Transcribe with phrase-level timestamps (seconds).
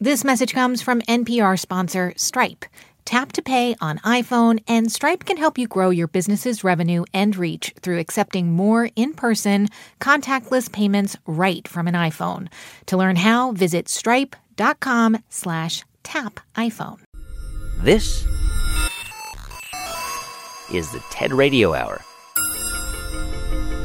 [0.00, 2.64] This message comes from NPR sponsor Stripe.
[3.04, 7.34] Tap to pay on iPhone, and Stripe can help you grow your business's revenue and
[7.34, 9.66] reach through accepting more in person,
[9.98, 12.46] contactless payments right from an iPhone.
[12.86, 17.00] To learn how, visit stripe.com slash tap iPhone.
[17.78, 18.24] This
[20.72, 22.02] is the TED Radio Hour.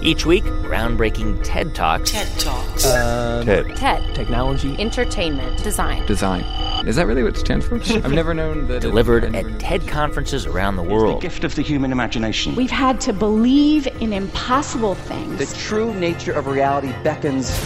[0.06, 2.12] Each week, groundbreaking TED Talks.
[2.12, 2.86] TED Talks.
[2.86, 3.74] Um, TED.
[3.78, 4.14] TED.
[4.14, 4.76] Technology.
[4.78, 5.64] Entertainment.
[5.64, 6.06] Design.
[6.06, 6.44] Design.
[6.86, 7.76] Is that really what it stands for?
[8.04, 8.82] I've never known that.
[8.82, 11.16] Delivered at known- TED conferences around the world.
[11.16, 12.54] It's The gift of the human imagination.
[12.56, 15.39] We've had to believe in impossible things.
[15.39, 17.58] The true nature of reality beckons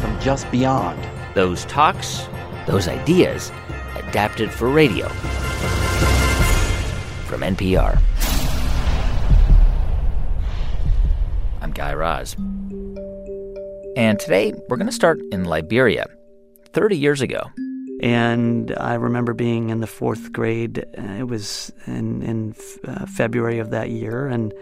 [0.00, 0.98] from just beyond.
[1.36, 2.26] Those talks,
[2.66, 3.52] those ideas,
[3.94, 5.06] adapted for radio.
[7.28, 8.00] From NPR.
[11.62, 12.34] I'm Guy Raz.
[13.96, 16.06] And today, we're going to start in Liberia,
[16.72, 17.40] 30 years ago.
[18.02, 20.84] And I remember being in the fourth grade.
[20.98, 24.52] Uh, it was in in uh, February of that year, and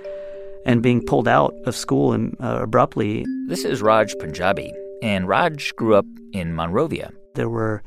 [0.66, 3.24] and being pulled out of school and, uh, abruptly.
[3.48, 4.70] This is Raj Panjabi,
[5.02, 7.12] and Raj grew up in Monrovia.
[7.34, 7.83] There were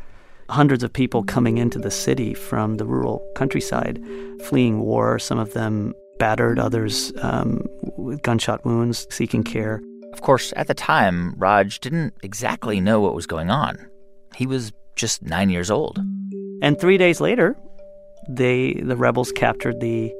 [0.49, 4.03] hundreds of people coming into the city from the rural countryside,
[4.45, 5.19] fleeing war.
[5.19, 5.93] Some of them
[6.23, 9.81] battered, others um, with gunshot wounds, seeking care.
[10.13, 13.75] Of course, at the time, Raj didn't exactly know what was going on.
[14.33, 15.99] He was just nine years old.
[16.61, 17.57] And three days later,
[18.29, 20.13] they the rebels captured the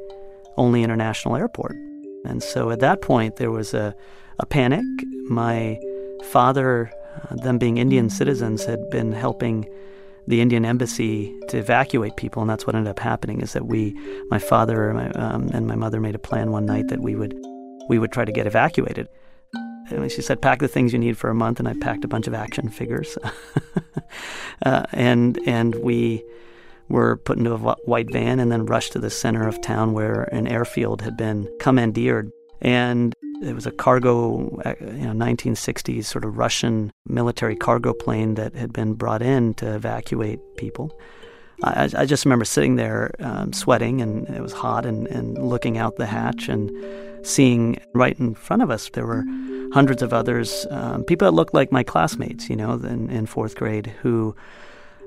[0.58, 1.78] only international airport.
[2.26, 3.96] And so at that point, there was a,
[4.40, 4.84] a panic.
[5.30, 5.80] My
[6.34, 6.92] father,
[7.30, 9.66] uh, them being Indian citizens, had been helping
[10.28, 13.42] the Indian embassy to evacuate people, and that's what ended up happening.
[13.42, 13.94] Is that we,
[14.30, 17.16] my father and my, um, and my mother, made a plan one night that we
[17.16, 17.36] would
[17.90, 19.08] we would try to get evacuated.
[19.90, 22.08] And she said, "Pack the things you need for a month," and I packed a
[22.08, 23.18] bunch of action figures,
[24.66, 26.24] uh, and and we
[26.90, 30.24] were put into a white van and then rushed to the center of town where
[30.32, 32.32] an airfield had been commandeered.
[32.64, 38.36] And it was a cargo, uh, you know, 1960s sort of Russian military cargo plane
[38.36, 40.98] that had been brought in to evacuate people.
[41.62, 45.78] I, I just remember sitting there um, sweating and it was hot and, and looking
[45.78, 46.72] out the hatch and
[47.26, 49.24] seeing right in front of us there were
[49.74, 53.56] hundreds of others, um, people that looked like my classmates, you know, in, in fourth
[53.56, 54.36] grade who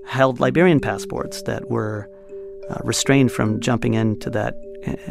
[0.06, 2.10] held Liberian passports that were
[2.69, 4.54] uh, restrained from jumping into that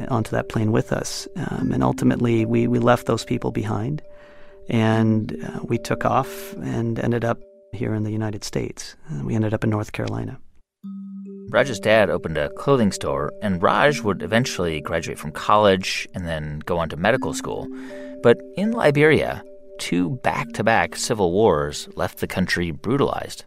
[0.10, 1.28] onto that plane with us.
[1.36, 4.02] Um, and ultimately, we, we left those people behind,
[4.70, 7.40] and uh, we took off and ended up
[7.74, 8.96] here in the United States.
[9.12, 10.40] Uh, we ended up in North Carolina.
[11.50, 16.60] Raj's dad opened a clothing store, and Raj would eventually graduate from college and then
[16.66, 17.68] go on to medical school.
[18.24, 19.44] But in Liberia,
[19.80, 23.46] two back to back civil wars left the country brutalized.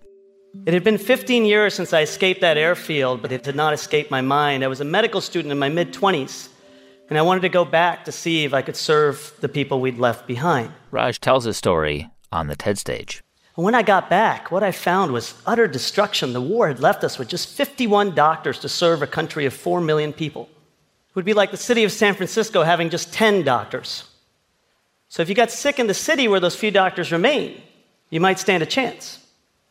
[0.67, 4.11] It had been 15 years since I escaped that airfield, but it did not escape
[4.11, 4.65] my mind.
[4.65, 6.49] I was a medical student in my mid 20s,
[7.09, 9.99] and I wanted to go back to see if I could serve the people we'd
[9.99, 10.73] left behind.
[10.91, 13.23] Raj tells his story on the TED stage.
[13.55, 16.33] When I got back, what I found was utter destruction.
[16.33, 19.81] The war had left us with just 51 doctors to serve a country of 4
[19.81, 20.49] million people.
[21.09, 24.05] It would be like the city of San Francisco having just 10 doctors.
[25.09, 27.61] So if you got sick in the city where those few doctors remain,
[28.11, 29.19] you might stand a chance.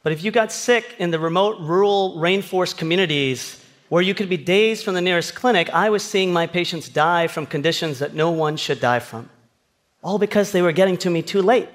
[0.03, 4.37] But if you got sick in the remote rural rainforest communities where you could be
[4.37, 8.31] days from the nearest clinic, I was seeing my patients die from conditions that no
[8.31, 9.29] one should die from.
[10.03, 11.69] All because they were getting to me too late.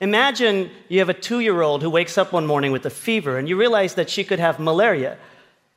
[0.00, 3.38] Imagine you have a two year old who wakes up one morning with a fever
[3.38, 5.16] and you realize that she could have malaria.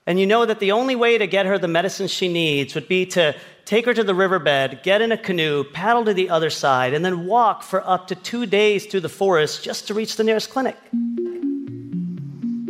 [0.07, 2.87] And you know that the only way to get her the medicine she needs would
[2.87, 3.35] be to
[3.65, 7.05] take her to the riverbed, get in a canoe, paddle to the other side, and
[7.05, 10.49] then walk for up to two days through the forest just to reach the nearest
[10.49, 10.75] clinic.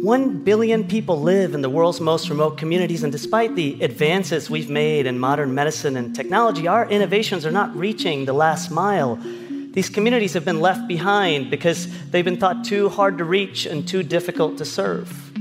[0.01, 4.67] One billion people live in the world's most remote communities, and despite the advances we've
[4.67, 9.19] made in modern medicine and technology, our innovations are not reaching the last mile.
[9.73, 13.87] These communities have been left behind because they've been thought too hard to reach and
[13.87, 15.31] too difficult to serve.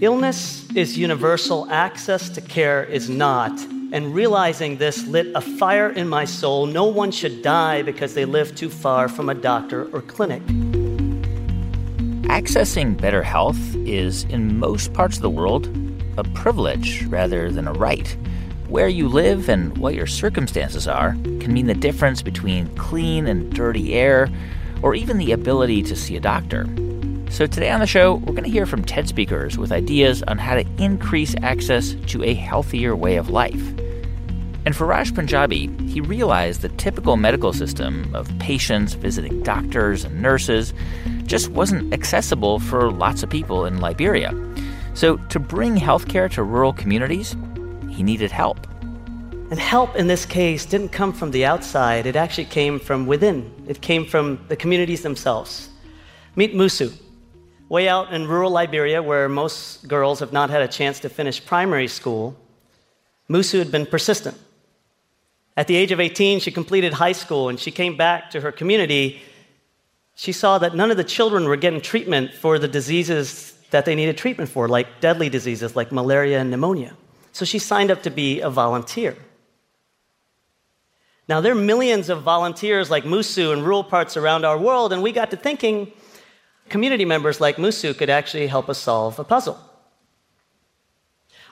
[0.00, 3.52] Illness is universal, access to care is not.
[3.92, 6.64] And realizing this lit a fire in my soul.
[6.64, 10.40] No one should die because they live too far from a doctor or clinic.
[12.30, 15.68] Accessing better health is, in most parts of the world,
[16.16, 18.16] a privilege rather than a right.
[18.68, 23.52] Where you live and what your circumstances are can mean the difference between clean and
[23.52, 24.30] dirty air,
[24.80, 26.68] or even the ability to see a doctor.
[27.30, 30.38] So, today on the show, we're going to hear from TED speakers with ideas on
[30.38, 33.74] how to increase access to a healthier way of life.
[34.66, 40.20] And for Raj Panjabi, he realized the typical medical system of patients visiting doctors and
[40.20, 40.74] nurses
[41.24, 44.34] just wasn't accessible for lots of people in Liberia.
[44.92, 47.36] So, to bring healthcare to rural communities,
[47.88, 48.66] he needed help.
[49.50, 53.50] And help in this case didn't come from the outside, it actually came from within.
[53.66, 55.70] It came from the communities themselves.
[56.36, 56.92] Meet Musu,
[57.68, 61.44] way out in rural Liberia, where most girls have not had a chance to finish
[61.44, 62.36] primary school.
[63.28, 64.36] Musu had been persistent.
[65.60, 68.50] At the age of 18, she completed high school and she came back to her
[68.50, 69.20] community.
[70.14, 73.94] She saw that none of the children were getting treatment for the diseases that they
[73.94, 76.96] needed treatment for, like deadly diseases like malaria and pneumonia.
[77.32, 79.18] So she signed up to be a volunteer.
[81.28, 85.02] Now, there are millions of volunteers like Musu in rural parts around our world, and
[85.02, 85.92] we got to thinking
[86.70, 89.60] community members like Musu could actually help us solve a puzzle.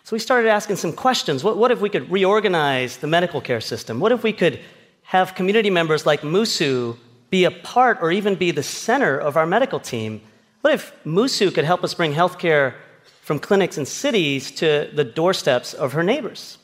[0.08, 1.44] So we started asking some questions.
[1.44, 4.00] What, what, if we could reorganize the medical care system?
[4.00, 4.58] What if we could
[5.02, 6.96] have community members like Musu
[7.28, 10.22] be a part or even be the center of our medical team?
[10.62, 12.72] What if Musu could help us bring healthcare
[13.20, 16.56] from clinics and cities to the doorsteps of her neighbors?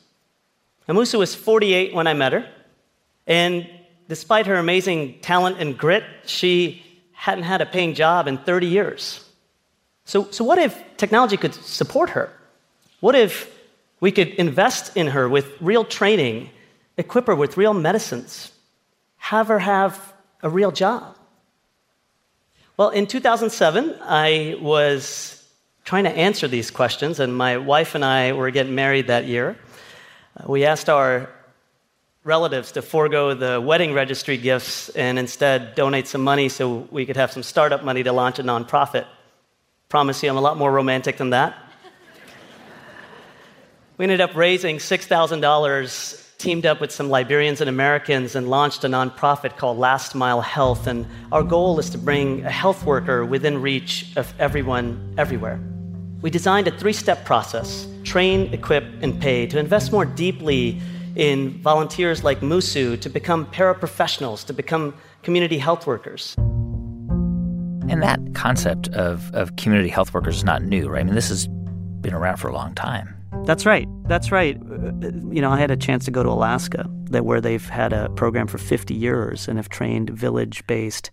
[0.87, 2.49] Now, Musu was 48 when I met her.
[3.27, 3.69] And
[4.09, 9.23] despite her amazing talent and grit, she hadn't had a paying job in 30 years.
[10.03, 12.33] So, so what if technology could support her?
[12.99, 13.51] What if
[13.99, 16.49] we could invest in her with real training,
[16.97, 18.51] equip her with real medicines,
[19.17, 21.17] have her have a real job?
[22.77, 25.41] Well, in 2007, I was
[25.85, 29.57] trying to answer these questions, and my wife and I were getting married that year.
[30.35, 31.29] Uh, we asked our
[32.25, 37.15] relatives to forego the wedding registry gifts and instead donate some money so we could
[37.15, 39.05] have some startup money to launch a nonprofit.
[39.87, 41.55] Promise you, I'm a lot more romantic than that.
[43.97, 48.87] We ended up raising $6,000, teamed up with some Liberians and Americans, and launched a
[48.87, 50.85] nonprofit called Last Mile Health.
[50.87, 55.59] And our goal is to bring a health worker within reach of everyone, everywhere.
[56.21, 60.79] We designed a three step process train, equip, and pay to invest more deeply
[61.15, 64.93] in volunteers like Musu to become paraprofessionals, to become
[65.23, 66.35] community health workers.
[67.87, 70.99] And that concept of, of community health workers is not new, right?
[70.99, 71.47] I mean, this has
[72.01, 73.15] been around for a long time.
[73.43, 73.87] That's right.
[74.07, 74.57] That's right.
[74.57, 78.09] You know, I had a chance to go to Alaska, that where they've had a
[78.09, 81.11] program for 50 years and have trained village-based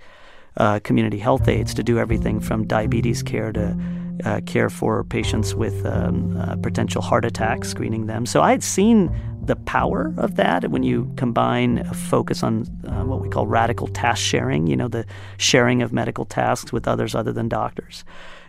[0.57, 3.77] uh, community health aides to do everything from diabetes care to
[4.25, 8.27] uh, care for patients with um, uh, potential heart attacks, screening them.
[8.27, 9.11] So I had seen
[9.45, 13.89] the power of that when you combine a focus on uh, what we call radical
[13.89, 15.05] task sharing, you know, the
[15.39, 18.05] sharing of medical tasks with others other than doctors.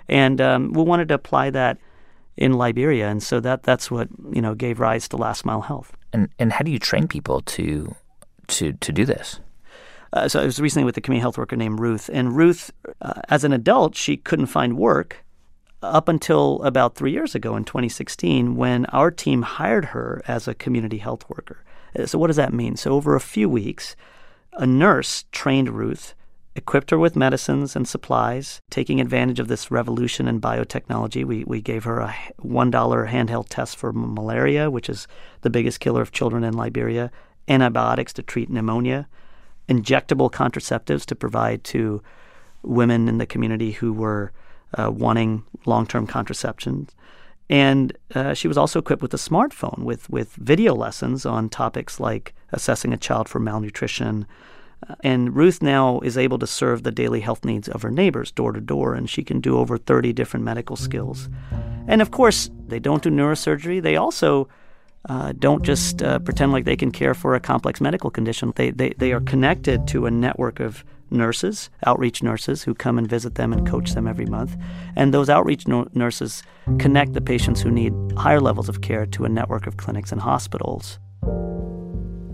[0.07, 1.77] And um, we wanted to apply that
[2.35, 5.95] in Liberia, and so that that's what you know gave rise to Last Mile Health.
[6.11, 7.95] And and how do you train people to
[8.47, 9.39] to to do this?
[10.13, 12.71] Uh, so I was recently with a community health worker named Ruth, and Ruth,
[13.01, 15.23] uh, as an adult, she couldn't find work,
[15.83, 20.53] up until about three years ago in 2016 when our team hired her as a
[20.53, 21.63] community health worker.
[21.97, 22.75] Uh, so, what does that mean?
[22.75, 23.95] So, over a few weeks,
[24.53, 26.13] a nurse trained Ruth,
[26.55, 31.25] equipped her with medicines and supplies, taking advantage of this revolution in biotechnology.
[31.25, 32.71] We, we gave her a $1
[33.09, 35.07] handheld test for malaria, which is
[35.41, 37.11] the biggest killer of children in Liberia,
[37.47, 39.07] antibiotics to treat pneumonia,
[39.67, 42.01] injectable contraceptives to provide to
[42.61, 44.31] women in the community who were
[44.77, 46.87] uh, wanting long term contraception.
[47.49, 51.99] And uh, she was also equipped with a smartphone with, with video lessons on topics
[51.99, 54.25] like assessing a child for malnutrition.
[55.01, 58.51] And Ruth now is able to serve the daily health needs of her neighbors door
[58.51, 61.29] to door, and she can do over 30 different medical skills.
[61.87, 63.81] And of course, they don't do neurosurgery.
[63.81, 64.47] They also
[65.09, 68.53] uh, don't just uh, pretend like they can care for a complex medical condition.
[68.55, 73.07] They, they, they are connected to a network of nurses, outreach nurses, who come and
[73.07, 74.55] visit them and coach them every month.
[74.95, 76.43] And those outreach no- nurses
[76.79, 80.21] connect the patients who need higher levels of care to a network of clinics and
[80.21, 80.99] hospitals.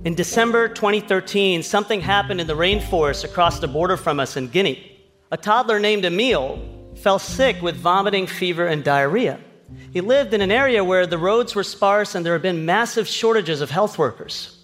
[0.05, 4.97] In December 2013, something happened in the rainforest across the border from us in Guinea.
[5.29, 6.61] A toddler named Emil
[6.95, 9.41] fell sick with vomiting, fever, and diarrhea.
[9.91, 13.09] He lived in an area where the roads were sparse and there had been massive
[13.09, 14.55] shortages of health workers.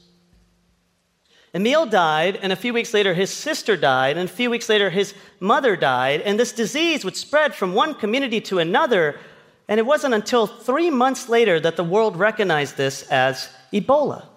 [1.53, 4.89] Emil died, and a few weeks later, his sister died, and a few weeks later,
[4.89, 9.19] his mother died, and this disease would spread from one community to another.
[9.67, 14.27] And it wasn't until three months later that the world recognized this as Ebola.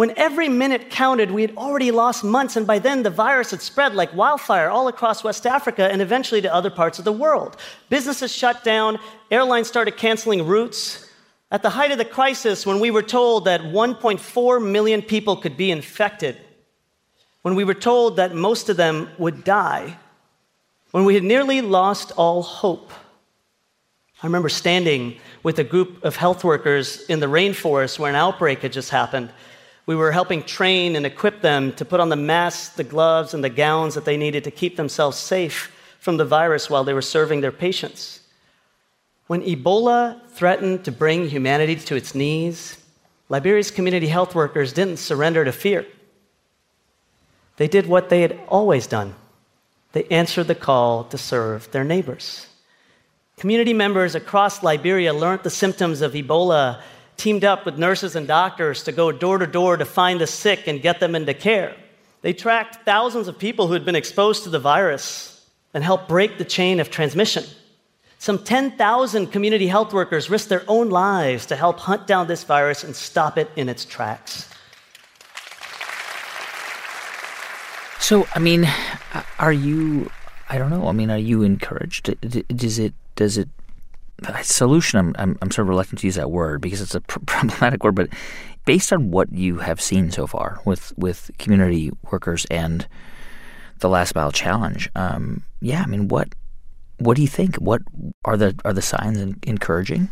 [0.00, 3.60] When every minute counted, we had already lost months, and by then the virus had
[3.60, 7.58] spread like wildfire all across West Africa and eventually to other parts of the world.
[7.90, 8.98] Businesses shut down,
[9.30, 11.06] airlines started canceling routes.
[11.50, 15.58] At the height of the crisis, when we were told that 1.4 million people could
[15.58, 16.38] be infected,
[17.42, 19.98] when we were told that most of them would die,
[20.92, 22.90] when we had nearly lost all hope,
[24.22, 28.62] I remember standing with a group of health workers in the rainforest where an outbreak
[28.62, 29.30] had just happened.
[29.86, 33.42] We were helping train and equip them to put on the masks, the gloves, and
[33.42, 37.02] the gowns that they needed to keep themselves safe from the virus while they were
[37.02, 38.20] serving their patients.
[39.26, 42.78] When Ebola threatened to bring humanity to its knees,
[43.28, 45.86] Liberia's community health workers didn't surrender to fear.
[47.56, 49.14] They did what they had always done
[49.92, 52.46] they answered the call to serve their neighbors.
[53.36, 56.80] Community members across Liberia learned the symptoms of Ebola,
[57.20, 60.66] teamed up with nurses and doctors to go door to door to find the sick
[60.66, 61.76] and get them into care.
[62.22, 66.38] They tracked thousands of people who had been exposed to the virus and helped break
[66.38, 67.44] the chain of transmission.
[68.18, 72.84] Some 10,000 community health workers risked their own lives to help hunt down this virus
[72.84, 74.48] and stop it in its tracks.
[77.98, 78.66] So, I mean,
[79.38, 80.10] are you?
[80.48, 80.88] I don't know.
[80.88, 82.10] I mean, are you encouraged?
[82.20, 82.92] Does it?
[83.14, 83.48] Does it?
[84.42, 84.98] Solution.
[84.98, 85.38] I'm, I'm.
[85.42, 87.94] I'm sort of reluctant to use that word because it's a problematic word.
[87.94, 88.10] But
[88.64, 92.86] based on what you have seen so far with with community workers and
[93.78, 95.82] the last mile challenge, um, yeah.
[95.82, 96.34] I mean, what
[96.98, 97.56] what do you think?
[97.56, 97.82] What
[98.24, 100.10] are the are the signs encouraging?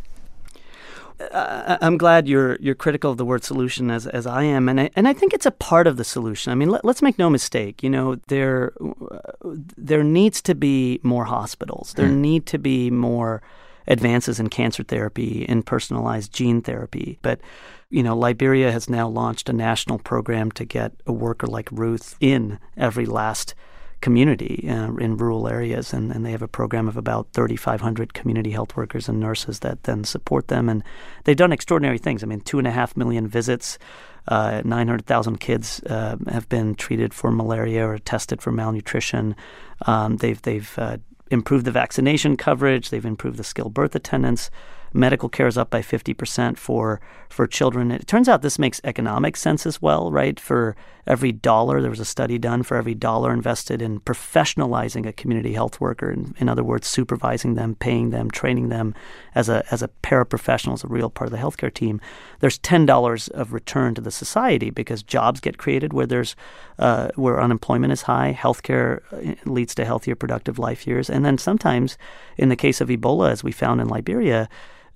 [1.33, 4.81] Uh, I'm glad you're you're critical of the word solution as as I am, and
[4.81, 6.53] I, and I think it's a part of the solution.
[6.53, 7.83] I mean, let, us make no mistake.
[7.83, 8.73] You know, there
[9.77, 11.95] there needs to be more hospitals.
[11.95, 12.19] There mm.
[12.19, 13.43] need to be more
[13.89, 17.41] advances in cancer therapy, in personalized gene therapy, but
[17.91, 22.17] you know, Liberia has now launched a national program to get a worker like Ruth
[22.21, 23.55] in every last
[24.01, 28.51] community uh, in rural areas, and, and they have a program of about 3,500 community
[28.51, 30.69] health workers and nurses that then support them.
[30.69, 30.85] And
[31.25, 32.23] they've done extraordinary things.
[32.23, 33.79] I mean, two and a half million visits.
[34.29, 39.35] Uh, 900,000 kids uh, have been treated for malaria or tested for malnutrition.
[39.87, 40.99] Um, they've they've uh,
[41.31, 42.91] improved the vaccination coverage.
[42.91, 44.51] They've improved the skilled birth attendance.
[44.93, 47.91] Medical care is up by 50% for for children.
[47.91, 50.41] It turns out this makes economic sense as well, right?
[50.41, 50.77] For
[51.09, 55.55] every dollar, there was a study done for every dollar invested in professionalizing a community
[55.55, 58.95] health worker, in, in other words, supervising them, paying them, training them
[59.35, 62.01] as a as a paraprofessional, as a real part of the healthcare team.
[62.41, 66.37] There's ten dollars of return to the society because jobs get created where there's
[66.79, 68.37] uh, where unemployment is high.
[68.39, 71.97] Healthcare uh, leads to healthier, productive life years, and then sometimes,
[72.37, 74.49] in the case of Ebola, as we found in Liberia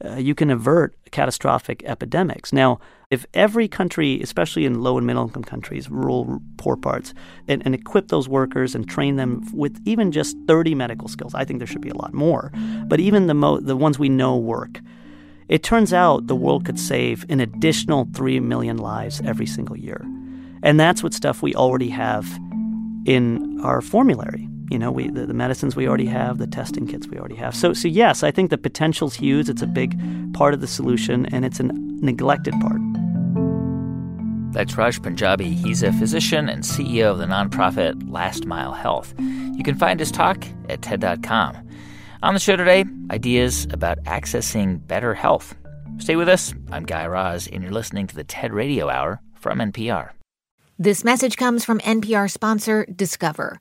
[0.05, 2.53] uh, you can avert catastrophic epidemics.
[2.53, 2.81] Now,
[3.11, 7.13] if every country, especially in low and middle income countries, rural poor parts,
[7.47, 11.45] and, and, equip those workers and train them with even just 30 medical skills, I
[11.45, 12.51] think there should be a lot more.
[12.87, 14.81] But even the mo- the ones we know work,
[15.49, 20.01] it turns out the world could save an additional 3 million lives every single year.
[20.63, 22.27] And that's what stuff we already have
[23.05, 27.07] in our formulary you know, we the, the, medicines we already have, the testing kits
[27.07, 27.55] we already have.
[27.55, 29.51] So, so yes, I think the potential's huge.
[29.51, 29.99] It's a big
[30.33, 32.81] part of the solution, and it's a neglected part.
[34.53, 35.53] That's Raj Panjabi.
[35.53, 39.15] He's a physician and CEO of the nonprofit Last Mile Health.
[39.19, 41.69] You can find his talk at TED.com.
[42.23, 45.55] On the show today, ideas about accessing better health.
[45.99, 46.55] Stay with us.
[46.71, 50.11] I'm Guy Raz, and you're listening to the TED Radio Hour from NPR.
[50.79, 53.61] This message comes from NPR sponsor Discover.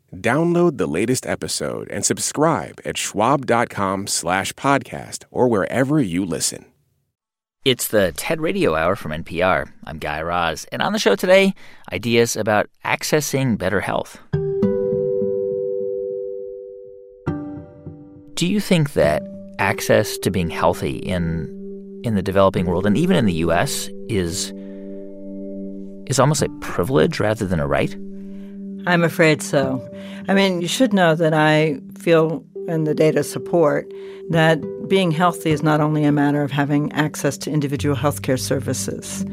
[0.15, 6.65] Download the latest episode and subscribe at schwab.com slash podcast or wherever you listen.
[7.63, 9.71] It's the TED Radio Hour from NPR.
[9.85, 11.53] I'm Guy Raz, and on the show today,
[11.93, 14.19] ideas about accessing better health.
[18.33, 19.21] Do you think that
[19.59, 21.57] access to being healthy in
[22.03, 24.51] in the developing world and even in the US is
[26.07, 27.95] is almost a privilege rather than a right?
[28.87, 29.87] I'm afraid so.
[30.27, 33.91] I mean, you should know that I feel and the data support
[34.29, 39.25] that being healthy is not only a matter of having access to individual healthcare services,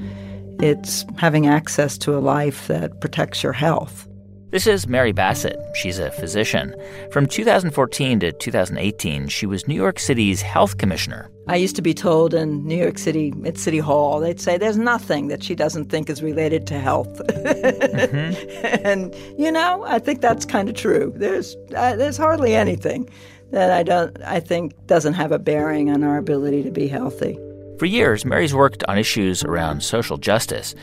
[0.60, 4.07] it's having access to a life that protects your health.
[4.50, 5.58] This is Mary Bassett.
[5.74, 6.74] She's a physician.
[7.12, 11.30] From 2014 to 2018, she was New York City's health commissioner.
[11.48, 14.78] I used to be told in New York City at City Hall, they'd say there's
[14.78, 17.20] nothing that she doesn't think is related to health.
[17.28, 18.86] mm-hmm.
[18.86, 21.12] and you know, I think that's kind of true.
[21.14, 23.06] There's uh, there's hardly anything
[23.50, 27.38] that I don't I think doesn't have a bearing on our ability to be healthy.
[27.78, 30.74] For years, Mary's worked on issues around social justice.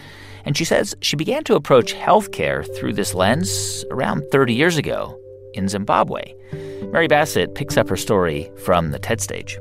[0.46, 5.20] And she says she began to approach healthcare through this lens around 30 years ago
[5.54, 6.34] in Zimbabwe.
[6.92, 9.58] Mary Bassett picks up her story from the TED stage.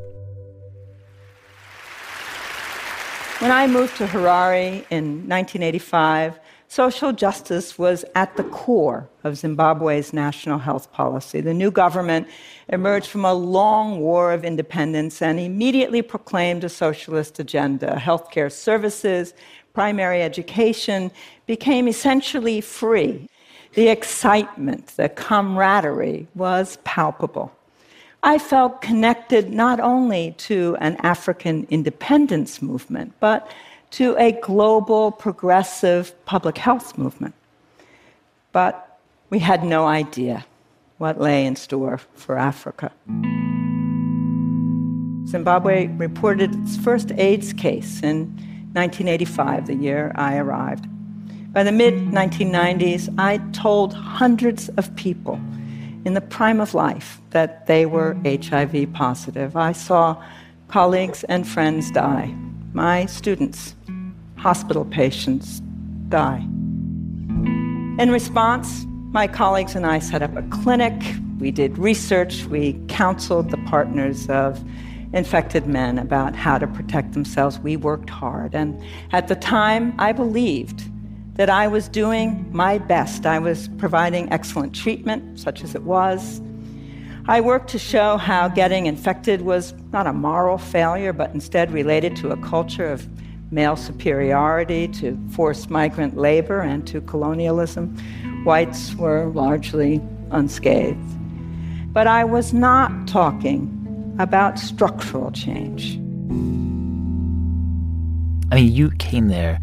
[3.41, 6.39] When I moved to Harare in 1985,
[6.69, 11.41] social justice was at the core of Zimbabwe's national health policy.
[11.41, 12.29] The new government
[12.69, 19.35] emerged from a long war of independence and immediately proclaimed a socialist agenda healthcare services,
[19.75, 21.11] primary education
[21.47, 23.29] became essentially free.
[23.75, 27.53] The excitement, the camaraderie was palpable.
[28.23, 33.51] I felt connected not only to an African independence movement, but
[33.91, 37.35] to a global progressive public health movement.
[38.53, 40.47] But we had no idea
[40.99, 42.93] what lay in store for Africa.
[45.27, 50.89] Zimbabwe reported its first AIDS case in 1985, the year I arrived.
[51.53, 55.41] By the mid 1990s, I told hundreds of people
[56.05, 59.57] in the prime of life that they were HIV positive.
[59.57, 60.21] I saw
[60.67, 62.35] colleagues and friends die,
[62.73, 63.77] my students,
[64.37, 65.61] hospital patients
[66.09, 66.41] die.
[68.01, 71.01] In response, my colleagues and I set up a clinic.
[71.39, 72.45] We did research.
[72.47, 74.65] We counseled the partners of
[75.15, 77.59] infected men about how to protect themselves.
[77.59, 78.55] We worked hard.
[78.55, 80.83] And at the time, I believed
[81.37, 83.25] that I was doing my best.
[83.25, 86.41] I was providing excellent treatment, such as it was.
[87.27, 92.17] I worked to show how getting infected was not a moral failure, but instead related
[92.17, 93.09] to a culture of
[93.51, 97.97] male superiority, to forced migrant labor, and to colonialism.
[98.45, 100.99] Whites were largely unscathed.
[101.93, 103.84] But I was not talking
[104.19, 105.97] about structural change.
[108.53, 109.61] I mean, you came there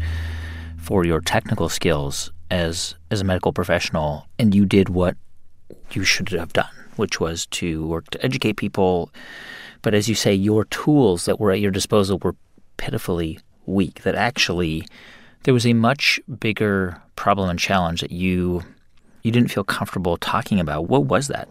[0.76, 5.16] for your technical skills as as a medical professional, and you did what
[5.92, 9.10] you should have done, which was to work to educate people.
[9.80, 12.36] But as you say, your tools that were at your disposal were
[12.76, 14.02] pitifully weak.
[14.02, 14.86] That actually
[15.44, 18.62] there was a much bigger problem and challenge that you
[19.22, 20.88] you didn't feel comfortable talking about.
[20.88, 21.48] What was that?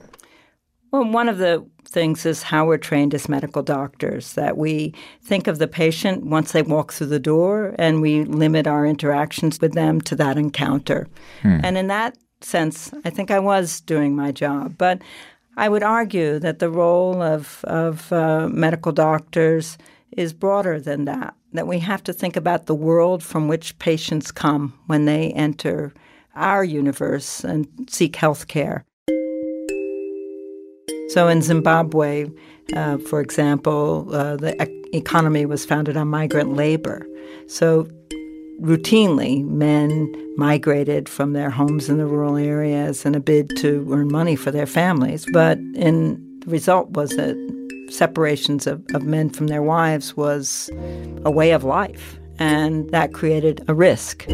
[0.91, 5.47] Well, one of the things is how we're trained as medical doctors that we think
[5.47, 9.73] of the patient once they walk through the door and we limit our interactions with
[9.73, 11.07] them to that encounter.
[11.41, 11.59] Hmm.
[11.63, 14.77] And in that sense, I think I was doing my job.
[14.77, 15.01] But
[15.57, 19.77] I would argue that the role of, of uh, medical doctors
[20.11, 24.31] is broader than that, that we have to think about the world from which patients
[24.31, 25.93] come when they enter
[26.35, 28.85] our universe and seek health care.
[31.13, 32.29] So in Zimbabwe,
[32.73, 37.05] uh, for example, uh, the e- economy was founded on migrant labor.
[37.47, 37.85] So
[38.61, 44.09] routinely, men migrated from their homes in the rural areas in a bid to earn
[44.09, 45.25] money for their families.
[45.33, 47.35] But in the result was that
[47.89, 50.69] separations of, of men from their wives was
[51.25, 54.25] a way of life, and that created a risk,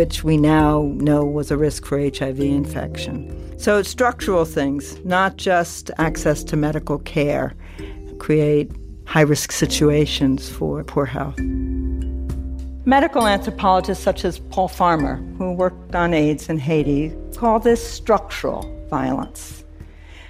[0.00, 3.14] which we now know was a risk for HIV infection.
[3.58, 7.54] So, structural things, not just access to medical care,
[8.18, 8.72] create
[9.04, 11.38] high risk situations for poor health.
[12.86, 18.62] Medical anthropologists such as Paul Farmer, who worked on AIDS in Haiti, call this structural
[18.88, 19.64] violence.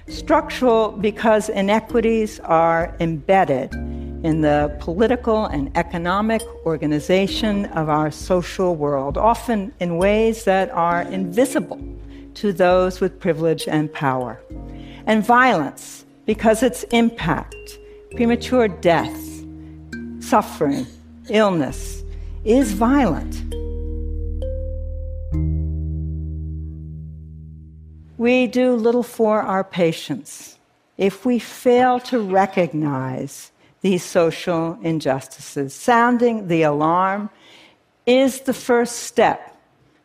[0.09, 3.71] Structural because inequities are embedded
[4.23, 11.01] in the political and economic organization of our social world, often in ways that are
[11.03, 11.79] invisible
[12.35, 14.39] to those with privilege and power.
[15.05, 17.79] And violence, because its impact,
[18.15, 19.43] premature death,
[20.19, 20.85] suffering,
[21.29, 22.03] illness,
[22.45, 23.41] is violent.
[28.17, 30.59] We do little for our patients
[30.97, 33.50] if we fail to recognize
[33.81, 35.73] these social injustices.
[35.73, 37.29] Sounding the alarm
[38.05, 39.57] is the first step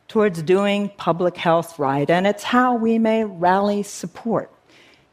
[0.08, 4.50] towards doing public health right, and it's how we may rally support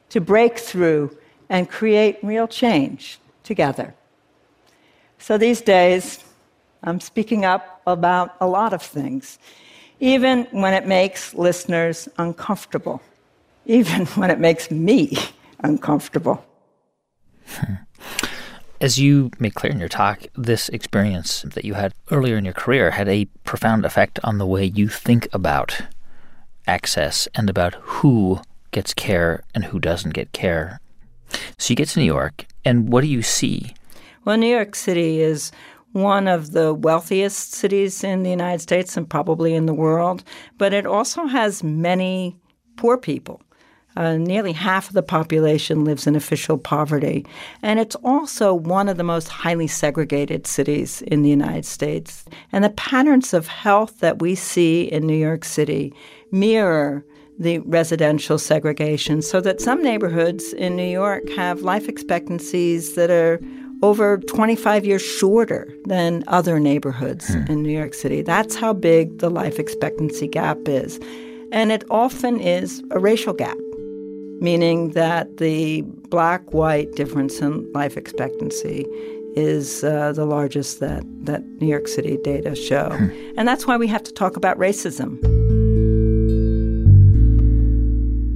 [0.10, 1.15] to break through
[1.49, 3.93] and create real change together.
[5.17, 6.19] So these days,
[6.84, 9.39] I'm speaking up about a lot of things,
[9.99, 13.02] even when it makes listeners uncomfortable,
[13.65, 15.17] even when it makes me
[15.63, 16.45] uncomfortable.
[18.84, 22.54] As you make clear in your talk, this experience that you had earlier in your
[22.54, 25.84] career had a profound effect on the way you think about
[26.67, 28.41] access and about who
[28.72, 30.82] gets care and who doesn't get care.
[31.58, 33.74] So you get to New York, and what do you see?
[34.26, 35.54] Well, New York City is
[35.93, 40.26] one of the wealthiest cities in the United States and probably in the world,
[40.58, 42.36] but it also has many
[42.76, 43.41] poor people.
[43.95, 47.25] Uh, nearly half of the population lives in official poverty.
[47.62, 52.25] And it's also one of the most highly segregated cities in the United States.
[52.51, 55.93] And the patterns of health that we see in New York City
[56.32, 57.06] mirror
[57.39, 63.39] the residential segregation, so that some neighborhoods in New York have life expectancies that are
[63.82, 67.43] over 25 years shorter than other neighborhoods hmm.
[67.51, 68.21] in New York City.
[68.21, 70.99] That's how big the life expectancy gap is.
[71.51, 73.58] And it often is a racial gap,
[74.43, 78.86] meaning that the black white difference in life expectancy
[79.36, 82.89] is uh, the largest that, that New York City data show.
[82.89, 83.34] Hmm.
[83.38, 85.17] And that's why we have to talk about racism.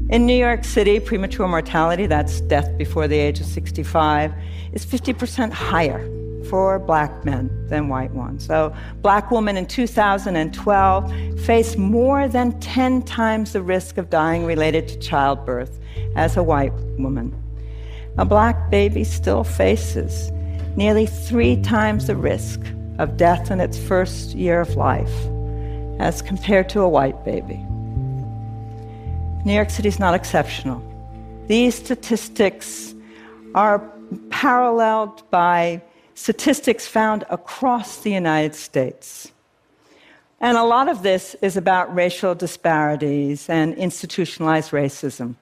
[0.10, 4.34] In New York City, premature mortality, that's death before the age of 65,
[4.72, 6.10] is 50% higher
[6.46, 8.46] for black men than white ones.
[8.46, 14.88] So, black women in 2012 face more than 10 times the risk of dying related
[14.88, 15.78] to childbirth
[16.16, 17.34] as a white woman.
[18.18, 20.32] A black baby still faces
[20.76, 22.60] nearly three times the risk
[23.00, 25.14] of death in its first year of life
[26.00, 27.64] as compared to a white baby.
[29.46, 30.82] New York City is not exceptional.
[31.48, 32.94] These statistics
[33.56, 33.80] are
[34.30, 35.82] paralleled by
[36.16, 39.32] statistics found across the United States.
[40.40, 45.36] And a lot of this is about racial disparities and institutionalized racism,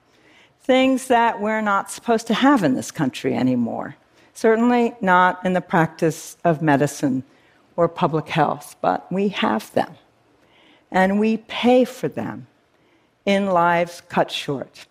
[0.65, 3.95] things that we're not supposed to have in this country anymore.
[4.34, 7.23] Certainly not in the practice of medicine
[7.75, 9.93] or public health, but we have them.
[10.91, 12.47] And we pay for them
[13.25, 14.88] in lives cut short.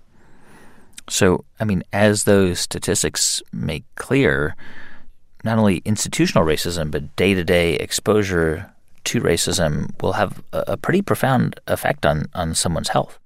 [1.09, 4.57] So, I mean, as those statistics make clear,
[5.43, 8.71] not only institutional racism, but day to day exposure
[9.05, 13.19] to racism will have a, pretty profound effect on, on someone's health.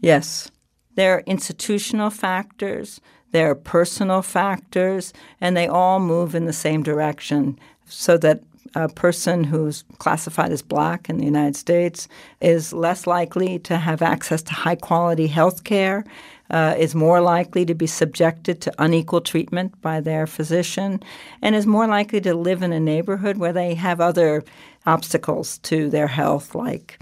[0.00, 0.50] Yes.
[0.94, 3.00] There are institutional factors,
[3.32, 8.42] there are personal factors, and they all move in the same direction so that
[8.74, 12.08] a person who's classified as black in the United States
[12.40, 16.04] is less likely to have access to high quality health care,
[16.50, 21.00] uh, is more likely to be subjected to unequal treatment by their physician,
[21.40, 24.44] and is more likely to live in a neighborhood where they have other
[24.86, 26.98] obstacles to their health, like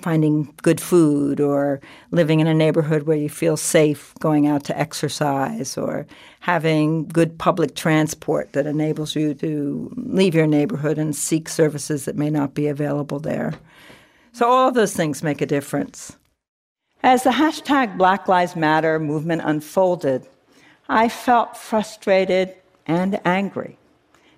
[0.00, 1.80] finding good food or
[2.10, 6.06] living in a neighborhood where you feel safe going out to exercise or
[6.40, 12.16] having good public transport that enables you to leave your neighborhood and seek services that
[12.16, 13.54] may not be available there.
[14.32, 16.16] So all those things make a difference.
[17.02, 20.26] As the hashtag Black Lives Matter movement unfolded,
[20.88, 22.54] I felt frustrated
[22.86, 23.78] and angry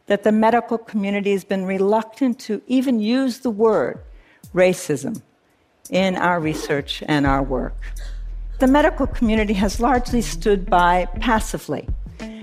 [0.07, 4.01] that the medical community has been reluctant to even use the word
[4.55, 5.23] racism
[5.91, 7.77] in our research and our work.
[8.59, 11.89] The medical community has largely stood by passively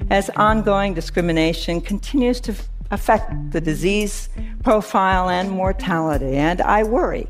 [0.10, 2.56] as ongoing discrimination continues to
[2.92, 4.30] affect the disease
[4.64, 6.38] profile and mortality.
[6.38, 7.28] And I worry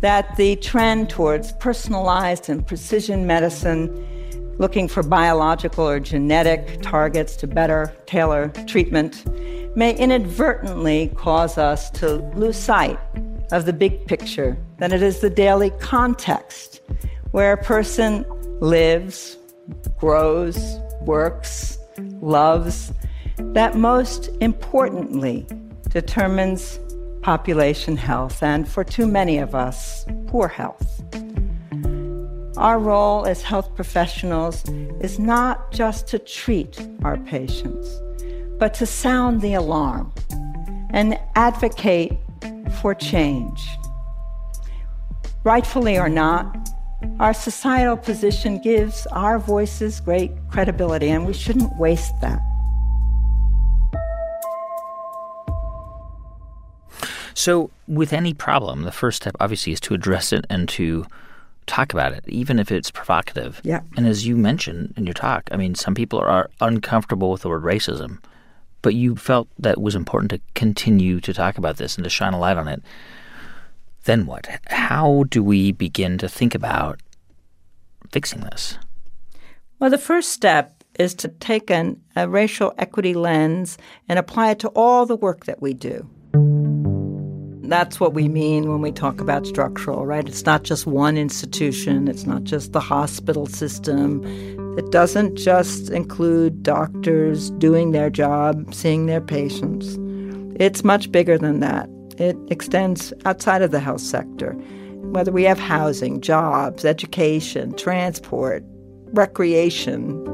[0.00, 7.46] that the trend towards personalized and precision medicine, looking for biological or genetic targets to
[7.46, 9.24] better tailor treatment,
[9.76, 12.98] may inadvertently cause us to lose sight
[13.52, 16.80] of the big picture, that it is the daily context
[17.30, 18.24] where a person
[18.60, 19.36] lives,
[19.98, 21.78] grows, works,
[22.20, 22.92] loves,
[23.38, 25.46] that most importantly
[25.90, 26.80] determines
[27.22, 31.02] population health, and for too many of us, poor health.
[32.56, 34.64] Our role as health professionals
[35.00, 37.88] is not just to treat our patients,
[38.58, 40.12] but to sound the alarm
[40.90, 42.18] and advocate
[42.80, 43.68] for change.
[45.44, 46.68] Rightfully or not,
[47.20, 52.40] our societal position gives our voices great credibility, and we shouldn't waste that.
[57.34, 61.06] So, with any problem, the first step obviously is to address it and to
[61.66, 63.60] talk about it, even if it's provocative.
[63.62, 63.82] Yeah.
[63.96, 67.48] And as you mentioned in your talk, I mean, some people are uncomfortable with the
[67.48, 68.18] word racism,
[68.82, 72.10] but you felt that it was important to continue to talk about this and to
[72.10, 72.82] shine a light on it.
[74.04, 74.48] Then what?
[74.68, 77.00] How do we begin to think about
[78.10, 78.78] fixing this?
[79.78, 84.58] Well, the first step is to take an, a racial equity lens and apply it
[84.60, 86.08] to all the work that we do.
[87.68, 90.26] That's what we mean when we talk about structural, right?
[90.26, 94.22] It's not just one institution, it's not just the hospital system.
[94.78, 99.98] It doesn't just include doctors doing their job, seeing their patients.
[100.60, 101.90] It's much bigger than that.
[102.16, 104.52] It extends outside of the health sector.
[105.10, 108.62] Whether we have housing, jobs, education, transport,
[109.06, 110.24] recreation,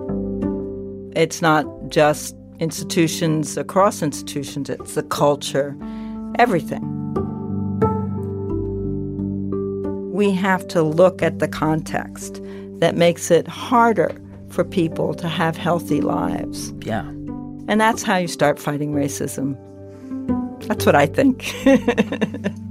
[1.16, 5.74] it's not just institutions across institutions, it's the culture,
[6.38, 6.82] everything.
[10.12, 12.42] We have to look at the context
[12.80, 14.14] that makes it harder
[14.54, 16.72] for people to have healthy lives.
[16.80, 17.06] Yeah.
[17.66, 19.58] And that's how you start fighting racism.
[20.66, 21.52] That's what I think.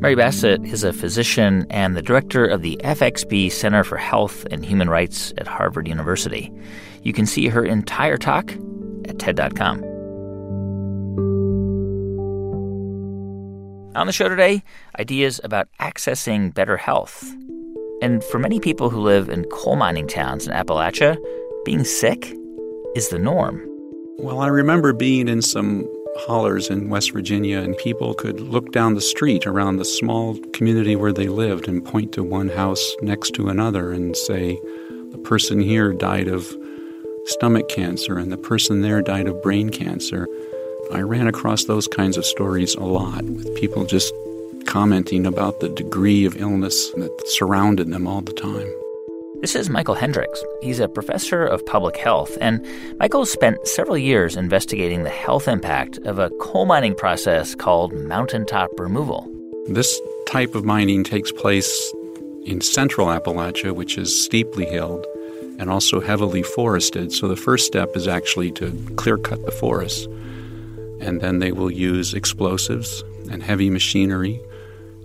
[0.00, 4.64] Mary Bassett is a physician and the director of the FXB Center for Health and
[4.64, 6.52] Human Rights at Harvard University.
[7.04, 8.52] You can see her entire talk
[9.04, 9.84] at TED.com.
[13.94, 14.64] On the show today,
[14.98, 17.32] ideas about accessing better health.
[18.02, 21.16] And for many people who live in coal mining towns in Appalachia,
[21.64, 22.34] being sick
[22.96, 23.62] is the norm.
[24.18, 25.88] Well, I remember being in some
[26.26, 30.96] hollers in West Virginia, and people could look down the street around the small community
[30.96, 34.60] where they lived and point to one house next to another and say,
[35.12, 36.52] the person here died of
[37.26, 40.26] stomach cancer, and the person there died of brain cancer.
[40.92, 44.12] I ran across those kinds of stories a lot with people just
[44.66, 48.68] commenting about the degree of illness that surrounded them all the time.
[49.40, 50.44] This is Michael Hendryx.
[50.62, 52.64] He's a professor of public health, and
[53.00, 58.70] Michael spent several years investigating the health impact of a coal mining process called mountaintop
[58.78, 59.28] removal.
[59.66, 61.92] This type of mining takes place
[62.44, 65.04] in central Appalachia, which is steeply hilled
[65.58, 67.12] and also heavily forested.
[67.12, 70.08] So the first step is actually to clear cut the forest.
[71.02, 74.40] And then they will use explosives and heavy machinery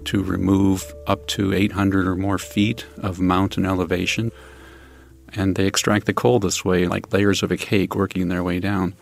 [0.05, 4.31] to remove up to 800 or more feet of mountain elevation.
[5.33, 8.59] And they extract the coal this way, like layers of a cake working their way
[8.59, 8.93] down.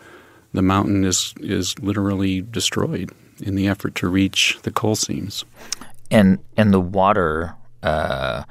[0.52, 5.44] The mountain is, is literally destroyed in the effort to reach the coal seams.
[6.10, 8.44] And, and the water, uh,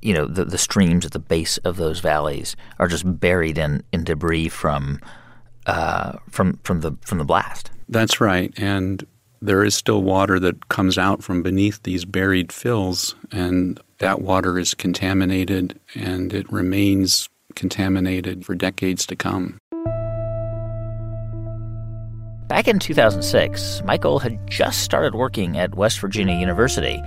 [0.00, 3.84] you know, the, the streams at the base of those valleys are just buried in,
[3.92, 5.00] in debris from,
[5.68, 7.70] uh, from, from, the, from the blast.
[7.88, 8.52] That's right.
[8.56, 9.06] And
[9.40, 14.58] there is still water that comes out from beneath these buried fills, and that water
[14.58, 19.58] is contaminated and it remains contaminated for decades to come.
[22.48, 27.02] Back in 2006, Michael had just started working at West Virginia University,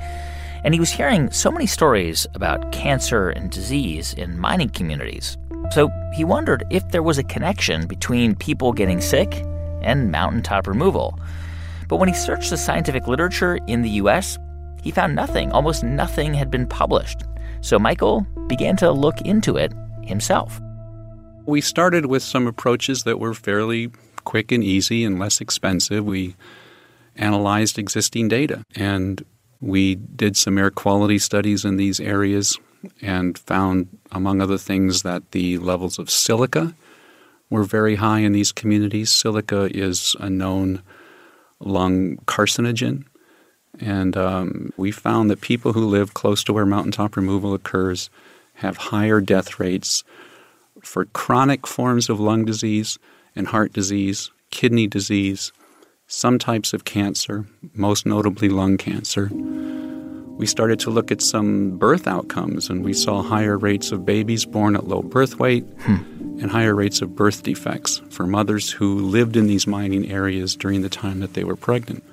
[0.63, 5.37] and he was hearing so many stories about cancer and disease in mining communities.
[5.71, 9.43] So he wondered if there was a connection between people getting sick
[9.81, 11.17] and mountaintop removal.
[11.87, 14.37] But when he searched the scientific literature in the US,
[14.81, 15.51] he found nothing.
[15.51, 17.23] Almost nothing had been published.
[17.61, 20.59] So Michael began to look into it himself.
[21.45, 23.91] We started with some approaches that were fairly
[24.23, 26.05] quick and easy and less expensive.
[26.05, 26.35] We
[27.15, 29.23] analyzed existing data and
[29.61, 32.57] we did some air quality studies in these areas
[33.01, 36.73] and found, among other things, that the levels of silica
[37.49, 39.11] were very high in these communities.
[39.11, 40.81] Silica is a known
[41.59, 43.05] lung carcinogen.
[43.79, 48.09] And um, we found that people who live close to where mountaintop removal occurs
[48.55, 50.03] have higher death rates
[50.81, 52.97] for chronic forms of lung disease
[53.35, 55.51] and heart disease, kidney disease,
[56.11, 59.29] some types of cancer, most notably lung cancer.
[59.31, 64.43] We started to look at some birth outcomes, and we saw higher rates of babies
[64.43, 65.95] born at low birth weight hmm.
[66.41, 70.81] and higher rates of birth defects for mothers who lived in these mining areas during
[70.81, 72.03] the time that they were pregnant.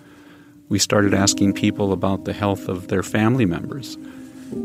[0.69, 3.97] We started asking people about the health of their family members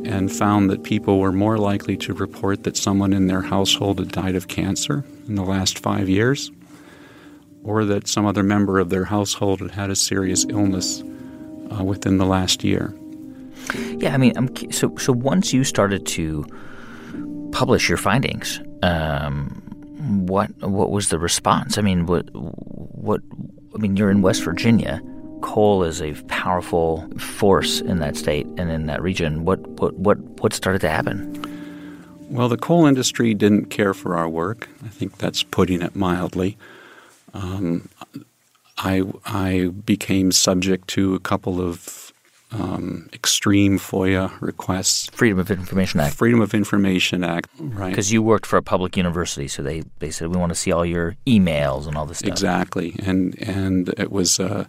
[0.06, 4.12] and found that people were more likely to report that someone in their household had
[4.12, 6.52] died of cancer in the last five years
[7.64, 11.02] or that some other member of their household had had a serious illness
[11.72, 12.94] uh, within the last year.
[13.98, 16.46] Yeah, I mean, I'm, so so once you started to
[17.52, 19.62] publish your findings, um,
[20.28, 21.78] what what was the response?
[21.78, 23.22] I mean, what what?
[23.74, 25.02] I mean, you're in West Virginia.
[25.44, 29.46] coal is a powerful force in that state and in that region.
[29.46, 31.40] What what what what started to happen?
[32.30, 34.68] Well, the coal industry didn't care for our work.
[34.84, 36.58] I think that's putting it mildly.
[37.34, 37.90] Um,
[38.78, 42.12] I I became subject to a couple of
[42.54, 45.10] um, extreme FOIA requests.
[45.12, 46.16] Freedom of Information Act.
[46.16, 47.90] Freedom of Information Act, right?
[47.90, 50.72] Because you worked for a public university, so they, they said we want to see
[50.72, 52.30] all your emails and all this stuff.
[52.30, 54.66] Exactly, and and it was uh,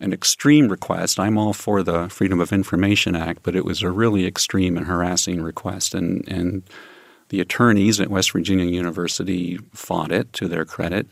[0.00, 1.18] an extreme request.
[1.18, 4.86] I'm all for the Freedom of Information Act, but it was a really extreme and
[4.86, 6.62] harassing request, and and
[7.30, 11.06] the attorneys at West Virginia University fought it to their credit.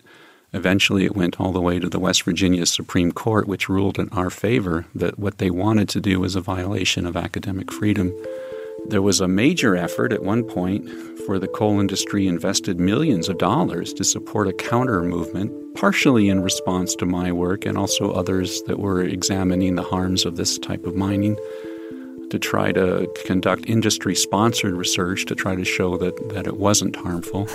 [0.57, 4.09] Eventually, it went all the way to the West Virginia Supreme Court, which ruled in
[4.09, 8.11] our favor that what they wanted to do was a violation of academic freedom.
[8.89, 10.89] There was a major effort at one point
[11.27, 16.43] for the coal industry invested millions of dollars to support a counter movement, partially in
[16.43, 20.87] response to my work and also others that were examining the harms of this type
[20.87, 21.37] of mining,
[22.31, 26.97] to try to conduct industry sponsored research to try to show that, that it wasn't
[26.97, 27.47] harmful.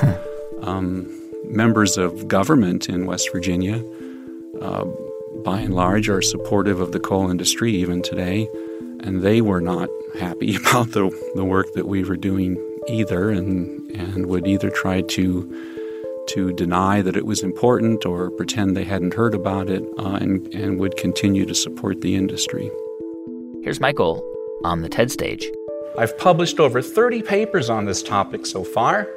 [0.62, 3.84] um, members of government in West Virginia,
[4.62, 4.86] uh,
[5.44, 8.48] by and large, are supportive of the coal industry even today,
[9.02, 13.80] and they were not happy about the, the work that we were doing either, and
[13.92, 15.68] and would either try to
[16.28, 20.48] to deny that it was important or pretend they hadn't heard about it, uh, and
[20.54, 22.72] and would continue to support the industry.
[23.64, 24.24] Here's Michael
[24.64, 25.50] on the TED stage.
[25.98, 29.08] I've published over 30 papers on this topic so far.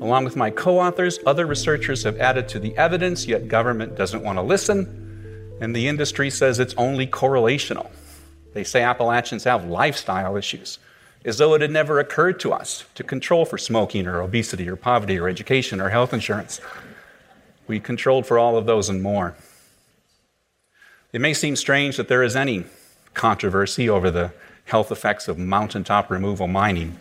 [0.00, 4.22] Along with my co authors, other researchers have added to the evidence, yet government doesn't
[4.22, 7.90] want to listen, and the industry says it's only correlational.
[8.54, 10.78] They say Appalachians have lifestyle issues,
[11.24, 14.76] as though it had never occurred to us to control for smoking or obesity or
[14.76, 16.60] poverty or education or health insurance.
[17.66, 19.36] We controlled for all of those and more.
[21.12, 22.64] It may seem strange that there is any
[23.14, 24.32] controversy over the
[24.64, 26.96] health effects of mountaintop removal mining.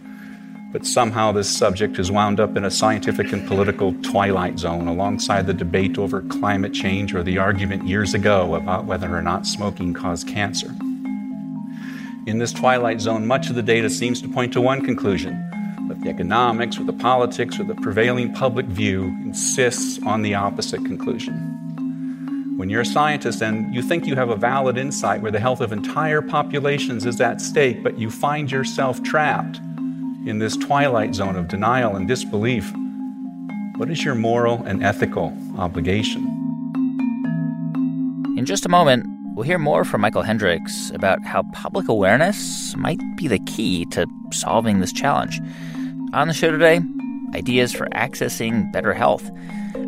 [0.72, 5.48] But somehow this subject has wound up in a scientific and political twilight zone alongside
[5.48, 9.94] the debate over climate change or the argument years ago about whether or not smoking
[9.94, 10.70] caused cancer.
[12.28, 15.46] In this twilight zone, much of the data seems to point to one conclusion
[15.90, 20.86] but the economics or the politics or the prevailing public view insists on the opposite
[20.86, 21.34] conclusion.
[22.58, 25.62] When you're a scientist and you think you have a valid insight where the health
[25.62, 29.60] of entire populations is at stake, but you find yourself trapped
[30.26, 32.74] in this twilight zone of denial and disbelief,
[33.78, 36.24] what is your moral and ethical obligation?
[38.38, 39.06] In just a moment,
[39.36, 44.06] we'll hear more from Michael Hendryx about how public awareness might be the key to
[44.32, 45.40] solving this challenge.
[46.14, 46.82] On the show today,
[47.34, 49.30] ideas for accessing better health.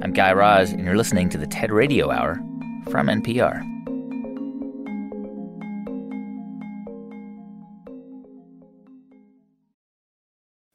[0.02, 2.36] I'm Guy Raz, and you're listening to the TED Radio Hour
[2.90, 3.71] from NPR.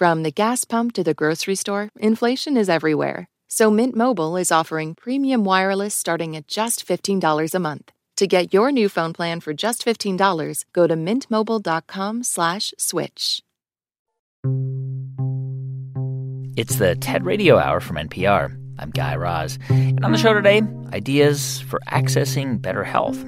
[0.00, 3.28] From the gas pump to the grocery store, inflation is everywhere.
[3.48, 7.92] So Mint Mobile is offering premium wireless starting at just $15 a month.
[8.16, 13.42] To get your new phone plan for just $15, go to mintmobile.com/switch.
[16.56, 18.56] It's the TED Radio Hour from NPR.
[18.78, 19.58] I'm Guy Raz.
[19.68, 20.62] And on the show today,
[20.94, 23.22] ideas for accessing better health.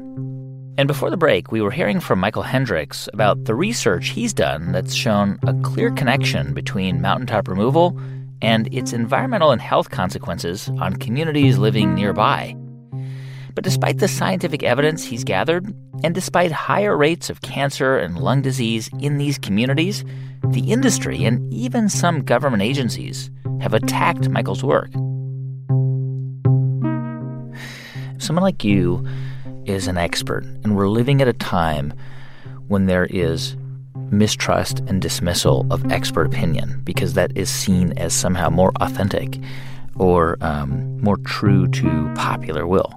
[0.79, 4.73] And before the break, we were hearing from Michael Hendryx about the research he's done
[4.73, 8.01] that's shown a clear connection between mountaintop removal
[8.41, 12.57] and its environmental and health consequences on communities living nearby.
[13.55, 15.67] But despite the scientific evidence he's gathered,
[16.03, 20.05] and despite higher rates of cancer and lung disease in these communities,
[20.49, 24.91] the industry and even some government agencies have attacked Michael's work.
[28.19, 29.07] Someone like you
[29.67, 31.93] is an expert, and we're living at a time
[32.69, 33.57] when there is
[34.11, 39.39] mistrust and dismissal of expert opinion because that is seen as somehow more authentic
[39.97, 42.93] or um, more true to popular will.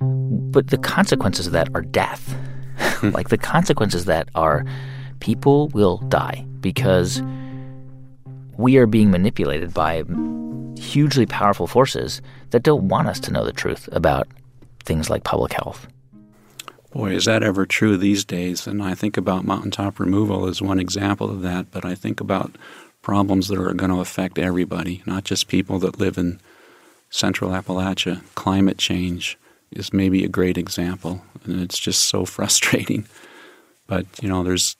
[0.00, 2.36] But the consequences of that are death.
[3.02, 4.64] like the consequences of that are
[5.20, 7.22] people will die because
[8.56, 10.04] we are being manipulated by
[10.76, 12.20] hugely powerful forces
[12.50, 14.28] that don't want us to know the truth about
[14.82, 15.86] things like public health.
[16.92, 18.66] Boy, is that ever true these days?
[18.66, 22.56] And I think about mountaintop removal as one example of that, but I think about
[23.00, 26.38] problems that are going to affect everybody, not just people that live in
[27.10, 28.22] central Appalachia.
[28.34, 29.38] Climate change
[29.70, 33.06] is maybe a great example, and it's just so frustrating.
[33.86, 34.76] But, you know, there's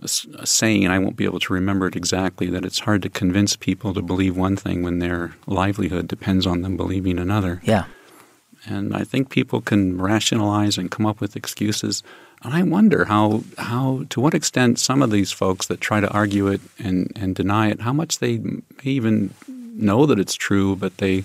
[0.00, 0.08] a,
[0.38, 3.08] a saying, and I won't be able to remember it exactly, that it's hard to
[3.08, 7.60] convince people to believe one thing when their livelihood depends on them believing another.
[7.64, 7.84] Yeah.
[8.66, 12.02] And I think people can rationalize and come up with excuses.
[12.42, 16.10] And I wonder how, how to what extent some of these folks that try to
[16.10, 18.40] argue it and, and deny it, how much they
[18.82, 21.24] even know that it's true, but they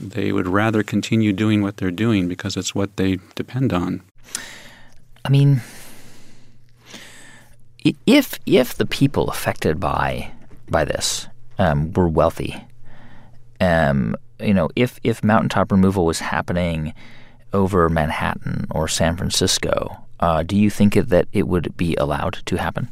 [0.00, 4.02] they would rather continue doing what they're doing because it's what they depend on.
[5.24, 5.62] I mean,
[8.06, 10.30] if if the people affected by
[10.68, 11.28] by this
[11.58, 12.56] um, were wealthy,
[13.60, 16.94] um, you know, if if mountaintop removal was happening
[17.52, 22.56] over Manhattan or San Francisco, uh, do you think that it would be allowed to
[22.56, 22.88] happen?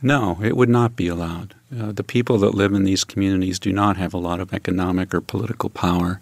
[0.00, 1.54] No, it would not be allowed.
[1.76, 5.14] Uh, the people that live in these communities do not have a lot of economic
[5.14, 6.20] or political power.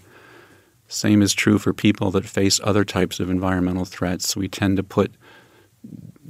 [0.87, 4.37] Same is true for people that face other types of environmental threats.
[4.37, 5.13] We tend to put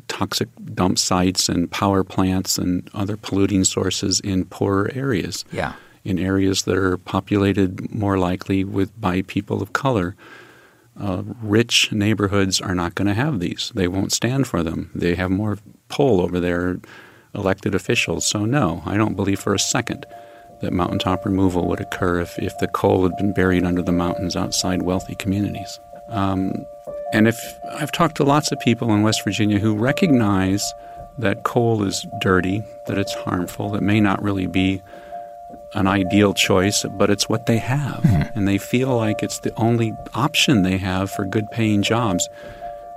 [0.06, 5.44] toxic dump sites and power plants and other polluting sources in poorer areas.
[5.52, 5.74] Yeah.
[6.04, 10.16] In areas that are populated more likely with by people of color.
[10.98, 13.70] Uh, rich neighborhoods are not going to have these.
[13.74, 14.90] They won't stand for them.
[14.94, 16.80] They have more pull over their
[17.34, 18.26] elected officials.
[18.26, 20.04] So, no, I don't believe for a second
[20.60, 24.36] that mountaintop removal would occur if, if the coal had been buried under the mountains
[24.36, 25.78] outside wealthy communities.
[26.08, 26.52] Um,
[27.12, 27.38] and if
[27.72, 30.72] I've talked to lots of people in West Virginia who recognize
[31.18, 34.82] that coal is dirty, that it's harmful, that may not really be
[35.74, 38.02] an ideal choice, but it's what they have.
[38.02, 38.38] Mm-hmm.
[38.38, 42.28] And they feel like it's the only option they have for good paying jobs.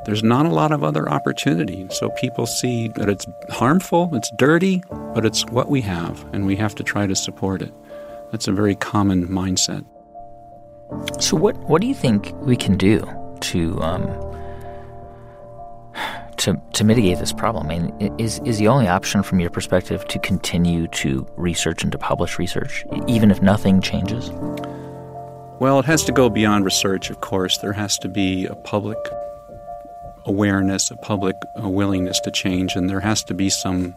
[0.05, 1.87] There's not a lot of other opportunity.
[1.91, 6.55] So people see that it's harmful, it's dirty, but it's what we have, and we
[6.57, 7.73] have to try to support it.
[8.31, 9.85] That's a very common mindset.
[11.19, 13.07] So, what, what do you think we can do
[13.41, 14.03] to um,
[16.37, 17.67] to to mitigate this problem?
[17.69, 21.91] I mean, is is the only option from your perspective to continue to research and
[21.91, 24.29] to publish research, even if nothing changes?
[25.59, 27.57] Well, it has to go beyond research, of course.
[27.59, 28.97] There has to be a public
[30.25, 33.93] awareness, a public willingness to change, and there has to be some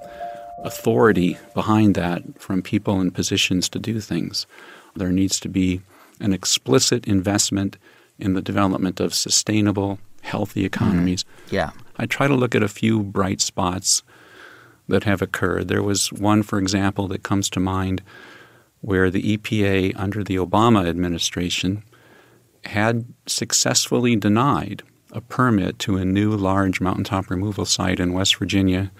[0.64, 4.46] authority behind that from people in positions to do things.
[4.94, 5.80] There needs to be
[6.20, 7.76] an explicit investment
[8.18, 11.24] in the development of sustainable, healthy economies.
[11.24, 11.54] Mm-hmm.
[11.54, 11.70] Yeah.
[11.98, 14.02] I try to look at a few bright spots
[14.88, 15.68] that have occurred.
[15.68, 18.02] There was one, for example, that comes to mind
[18.80, 21.82] where the EPA under the Obama administration
[22.64, 24.82] had successfully denied
[25.12, 28.90] a permit to a new large mountaintop removal site in West Virginia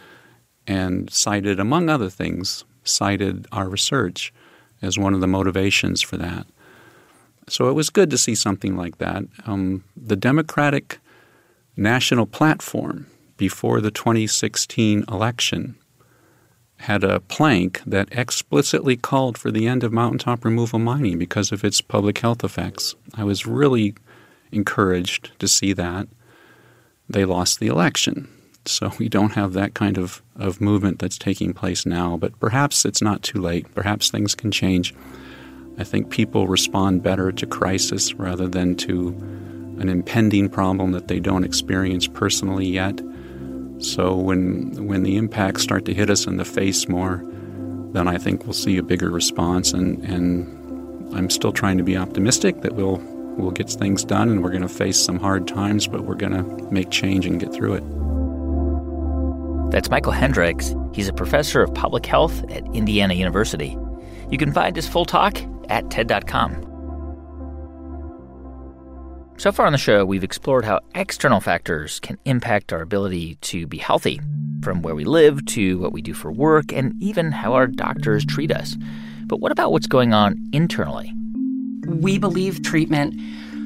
[0.67, 4.33] and cited, among other things, cited our research
[4.83, 6.47] as one of the motivations for that.
[7.49, 9.25] So it was good to see something like that.
[9.47, 10.99] Um, the Democratic
[11.77, 13.07] National Platform
[13.37, 15.77] before the 2016 election
[16.79, 21.65] had a plank that explicitly called for the end of mountaintop removal mining because of
[21.65, 22.95] its public health effects.
[23.15, 23.95] I was really
[24.53, 26.09] encouraged to see that.
[27.09, 28.29] They lost the election.
[28.65, 32.17] So we don't have that kind of, of movement that's taking place now.
[32.17, 33.75] But perhaps it's not too late.
[33.75, 34.95] Perhaps things can change.
[35.79, 39.15] I think people respond better to crisis rather than to
[39.79, 43.01] an impending problem that they don't experience personally yet.
[43.79, 47.23] So when when the impacts start to hit us in the face more,
[47.93, 51.97] then I think we'll see a bigger response and, and I'm still trying to be
[51.97, 53.03] optimistic that we'll
[53.37, 56.33] we'll get things done and we're going to face some hard times, but we're going
[56.33, 57.85] to make change and get through it.
[59.71, 60.75] That's Michael Hendryx.
[60.95, 63.77] He's a professor of public health at Indiana University.
[64.31, 66.66] You can find his full talk at TED.com.
[69.39, 73.67] So far on the show, we've explored how external factors can impact our ability to
[73.67, 74.19] be healthy,
[74.63, 78.25] from where we live to what we do for work, and even how our doctors
[78.25, 78.79] treat us.
[79.27, 81.13] But what about what's going on internally?
[81.87, 83.21] We believe treatment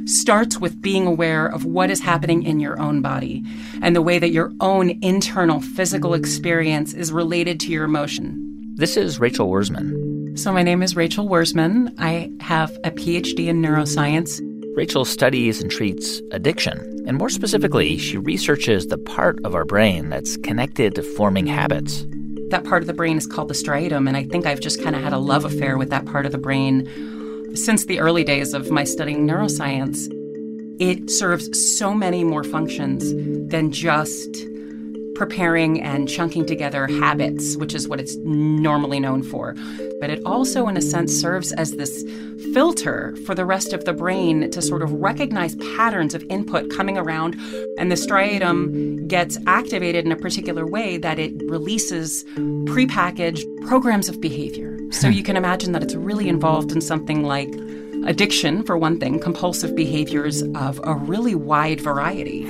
[0.08, 3.44] starts with being aware of what is happening in your own body
[3.80, 8.74] and the way that your own internal physical experience is related to your emotion.
[8.74, 10.36] This is Rachel Wurzman.
[10.36, 11.94] So, my name is Rachel Wurzman.
[11.98, 14.40] I have a PhD in neuroscience.
[14.76, 16.78] Rachel studies and treats addiction.
[17.06, 22.06] And more specifically, she researches the part of our brain that's connected to forming habits.
[22.50, 24.94] That part of the brain is called the striatum, and I think I've just kind
[24.94, 26.88] of had a love affair with that part of the brain
[27.54, 30.08] since the early days of my studying neuroscience.
[30.80, 33.12] It serves so many more functions
[33.50, 34.46] than just
[35.20, 39.54] preparing and chunking together habits, which is what it's normally known for.
[40.00, 42.02] But it also, in a sense, serves as this
[42.54, 46.96] filter for the rest of the brain to sort of recognize patterns of input coming
[46.96, 47.34] around.
[47.76, 52.24] And the striatum gets activated in a particular way that it releases
[52.72, 54.78] prepackaged programs of behavior.
[54.90, 55.12] So hmm.
[55.12, 57.52] you can imagine that it's really involved in something like
[58.06, 62.46] addiction, for one thing, compulsive behaviors of a really wide variety.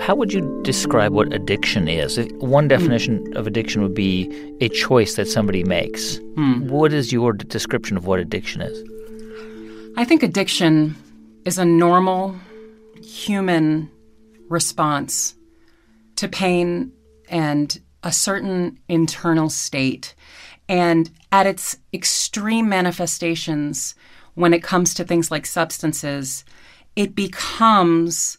[0.00, 2.18] How would you describe what addiction is?
[2.38, 3.36] One definition mm.
[3.36, 4.30] of addiction would be
[4.60, 6.18] a choice that somebody makes.
[6.36, 6.68] Mm.
[6.68, 8.84] What is your description of what addiction is?
[9.96, 10.94] I think addiction
[11.44, 12.36] is a normal
[13.02, 13.90] human
[14.48, 15.34] response
[16.16, 16.92] to pain
[17.28, 20.14] and a certain internal state.
[20.68, 23.94] And at its extreme manifestations,
[24.34, 26.44] when it comes to things like substances,
[26.94, 28.38] it becomes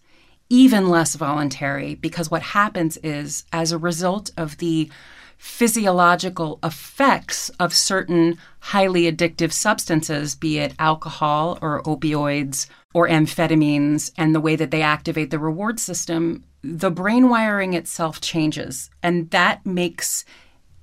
[0.49, 4.89] even less voluntary because what happens is, as a result of the
[5.37, 14.33] physiological effects of certain highly addictive substances, be it alcohol or opioids or amphetamines, and
[14.33, 18.89] the way that they activate the reward system, the brain wiring itself changes.
[19.03, 20.25] And that makes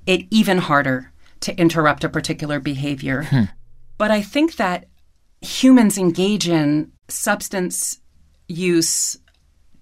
[0.07, 3.25] it even harder to interrupt a particular behavior.
[3.25, 3.45] Hmm.
[3.99, 4.87] But I think that
[5.41, 8.01] humans engage in substance
[8.49, 9.19] use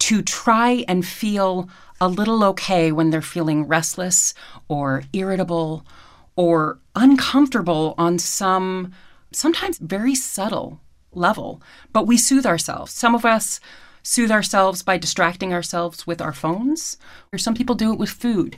[0.02, 1.68] to try and feel
[2.00, 4.34] a little okay when they're feeling restless
[4.66, 5.86] or irritable
[6.34, 8.92] or uncomfortable on some
[9.30, 10.80] sometimes very subtle
[11.12, 11.62] level.
[11.92, 12.90] But we soothe ourselves.
[12.92, 13.60] Some of us
[14.02, 16.96] soothe ourselves by distracting ourselves with our phones,
[17.32, 18.56] or some people do it with food.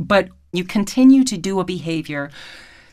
[0.00, 2.28] But you continue to do a behavior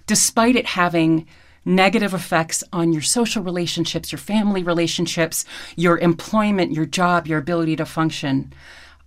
[0.05, 1.26] despite it having
[1.68, 5.45] negative effects on your social relationships, your family relationships,
[5.76, 8.53] your employment, your job, your ability to function.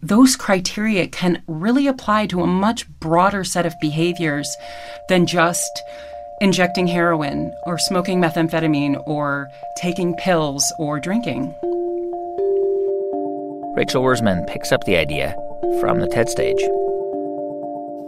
[0.03, 4.49] Those criteria can really apply to a much broader set of behaviors
[5.09, 5.83] than just
[6.41, 11.55] injecting heroin or smoking methamphetamine or taking pills or drinking.
[13.77, 15.35] Rachel Wurzman picks up the idea
[15.81, 16.61] from the TED stage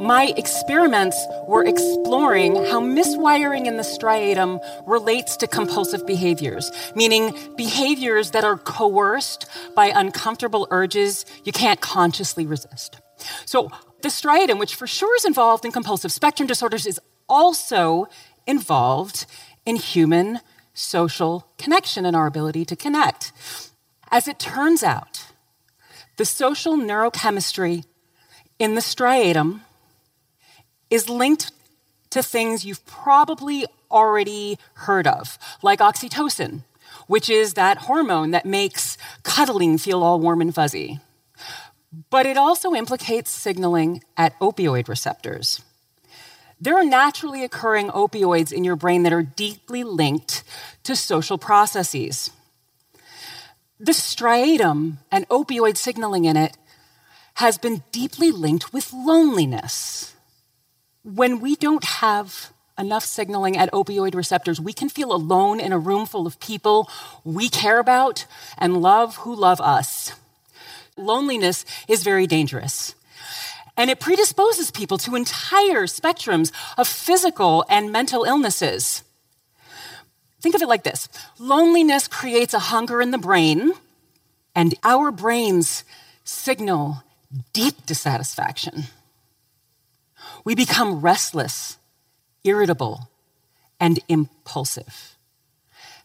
[0.03, 8.33] my experiments were exploring how miswiring in the striatum relates to compulsive behaviors, meaning behaviors
[8.33, 9.47] that are coerced
[9.77, 13.01] by uncomfortable urges you can't consciously resist.
[13.45, 13.71] So,
[14.03, 18.09] the striatum, which for sure is involved in compulsive spectrum disorders, is also
[18.47, 19.27] involved
[19.65, 20.41] in human
[20.75, 23.31] social connection and our ability to connect.
[24.11, 25.27] As it turns out,
[26.17, 27.85] the social neurochemistry
[28.59, 29.61] in the striatum
[30.93, 31.51] is linked
[32.11, 36.65] to things you've probably already heard of, like oxytocin,
[37.07, 41.01] which is that hormone that makes cuddling feel all warm and fuzzy.
[42.11, 45.63] But it also implicates signaling at opioid receptors.
[46.61, 50.45] There are naturally occurring opioids in your brain that are deeply linked
[50.85, 52.31] to social processes.
[53.81, 56.57] The striatum and opioid signaling in it
[57.35, 60.15] has been deeply linked with loneliness.
[61.05, 65.79] When we don't have enough signaling at opioid receptors, we can feel alone in a
[65.79, 66.89] room full of people
[67.25, 68.25] we care about
[68.57, 70.13] and love who love us.
[70.97, 72.95] Loneliness is very dangerous.
[73.77, 79.03] And it predisposes people to entire spectrums of physical and mental illnesses.
[80.41, 83.73] Think of it like this loneliness creates a hunger in the brain,
[84.55, 85.83] and our brains
[86.25, 87.03] signal
[87.53, 88.85] deep dissatisfaction
[90.45, 91.79] we become restless,
[92.45, 93.09] irritable,
[93.81, 95.17] and impulsive.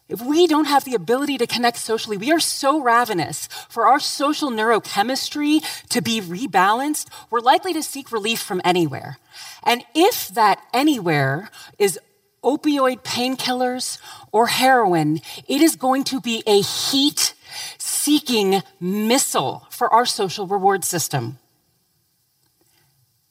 [0.10, 4.00] If we don't have the ability to connect socially, we are so ravenous for our
[4.00, 9.18] social neurochemistry to be rebalanced, we're likely to seek relief from anywhere.
[9.64, 12.00] And if that anywhere is
[12.42, 14.00] opioid painkillers
[14.32, 17.34] or heroin, it is going to be a heat
[17.78, 21.40] seeking missile for our social reward system.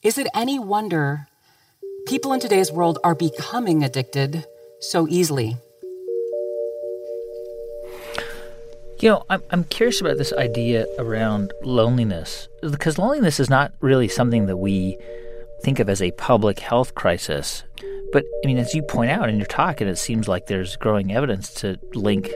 [0.07, 1.27] Is it any wonder
[2.05, 4.45] people in today's world are becoming addicted
[4.79, 5.57] so easily?
[9.01, 14.07] You know, I'm, I'm curious about this idea around loneliness because loneliness is not really
[14.07, 14.97] something that we
[15.61, 17.65] think of as a public health crisis.
[18.13, 20.77] But I mean, as you point out in your talk, and it seems like there's
[20.77, 22.31] growing evidence to link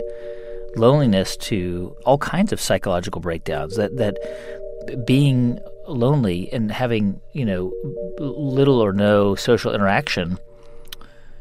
[0.76, 3.78] loneliness to all kinds of psychological breakdowns.
[3.78, 5.58] That that being
[5.96, 7.72] lonely and having you know
[8.20, 10.38] little or no social interaction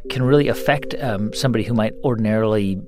[0.08, 2.80] can really affect um, somebody who might ordinarily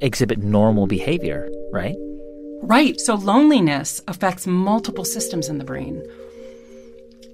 [0.00, 1.96] exhibit normal behavior, right?
[2.62, 2.98] Right.
[3.00, 6.02] So loneliness affects multiple systems in the brain.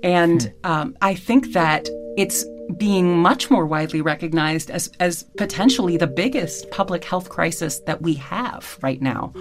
[0.02, 0.70] And hmm.
[0.70, 2.44] um, I think that it's
[2.76, 8.14] being much more widely recognized as, as potentially the biggest public health crisis that we
[8.14, 9.32] have right now.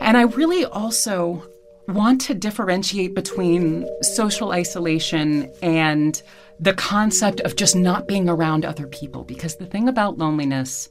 [0.00, 1.44] And I really also
[1.88, 6.22] want to differentiate between social isolation and
[6.60, 9.24] the concept of just not being around other people.
[9.24, 10.88] Because the thing about loneliness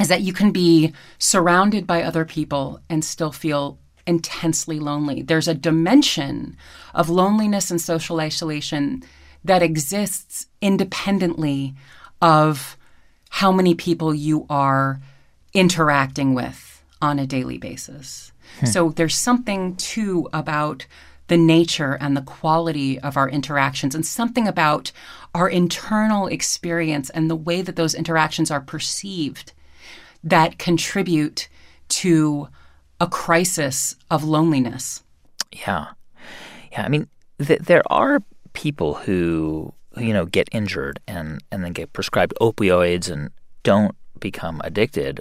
[0.00, 5.22] is that you can be surrounded by other people and still feel intensely lonely.
[5.22, 6.56] There's a dimension
[6.94, 9.02] of loneliness and social isolation
[9.44, 11.74] that exists independently
[12.22, 12.76] of
[13.30, 15.00] how many people you are
[15.52, 18.32] interacting with on a daily basis.
[18.60, 18.66] Hmm.
[18.66, 20.86] So there's something too about
[21.28, 24.92] the nature and the quality of our interactions and something about
[25.34, 29.52] our internal experience and the way that those interactions are perceived
[30.22, 31.48] that contribute
[31.88, 32.48] to
[33.00, 35.02] a crisis of loneliness.
[35.52, 35.88] Yeah.
[36.72, 36.82] Yeah.
[36.82, 37.08] I mean,
[37.44, 38.22] th- there are
[38.52, 43.30] people who, you know, get injured and, and then get prescribed opioids and
[43.62, 45.20] don't become addicted.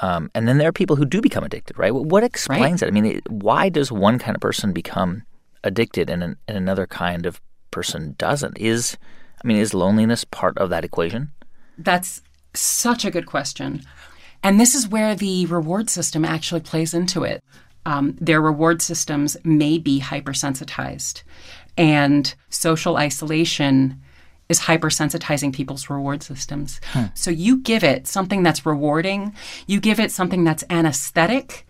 [0.00, 1.94] Um, and then there are people who do become addicted, right?
[1.94, 2.88] What explains right.
[2.88, 2.96] it?
[2.96, 5.22] I mean, why does one kind of person become
[5.64, 7.40] addicted and, an, and another kind of
[7.70, 8.58] person doesn't?
[8.58, 8.96] Is,
[9.42, 11.32] I mean, is loneliness part of that equation?
[11.78, 12.22] That's
[12.54, 13.82] such a good question.
[14.42, 17.44] And this is where the reward system actually plays into it.
[17.86, 21.22] Um, their reward systems may be hypersensitized,
[21.76, 24.00] and social isolation
[24.48, 26.80] is hypersensitizing people's reward systems.
[26.92, 27.06] Hmm.
[27.14, 29.34] So you give it something that's rewarding,
[29.66, 31.66] you give it something that's anesthetic,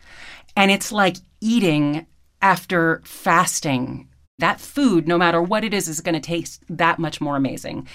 [0.57, 2.07] and it's like eating
[2.41, 4.09] after fasting.
[4.39, 7.87] That food, no matter what it is, is going to taste that much more amazing.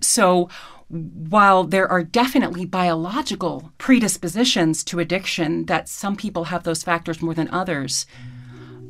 [0.00, 0.48] So
[0.88, 7.34] while there are definitely biological predispositions to addiction, that some people have those factors more
[7.34, 8.06] than others,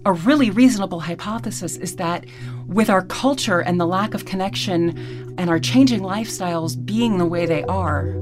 [0.07, 2.25] a really reasonable hypothesis is that
[2.69, 7.45] with our culture and the lack of connection and our changing lifestyles being the way
[7.45, 8.13] they are,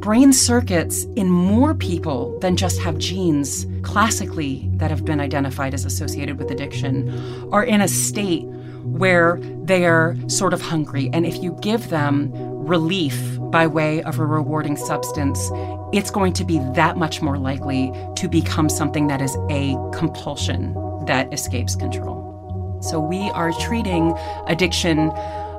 [0.00, 5.84] brain circuits in more people than just have genes classically that have been identified as
[5.84, 7.10] associated with addiction
[7.52, 8.44] are in a state
[8.82, 11.10] where they are sort of hungry.
[11.12, 15.50] And if you give them relief by way of a rewarding substance,
[15.92, 20.74] it's going to be that much more likely to become something that is a compulsion
[21.06, 22.78] that escapes control.
[22.82, 24.16] So we are treating
[24.46, 25.12] addiction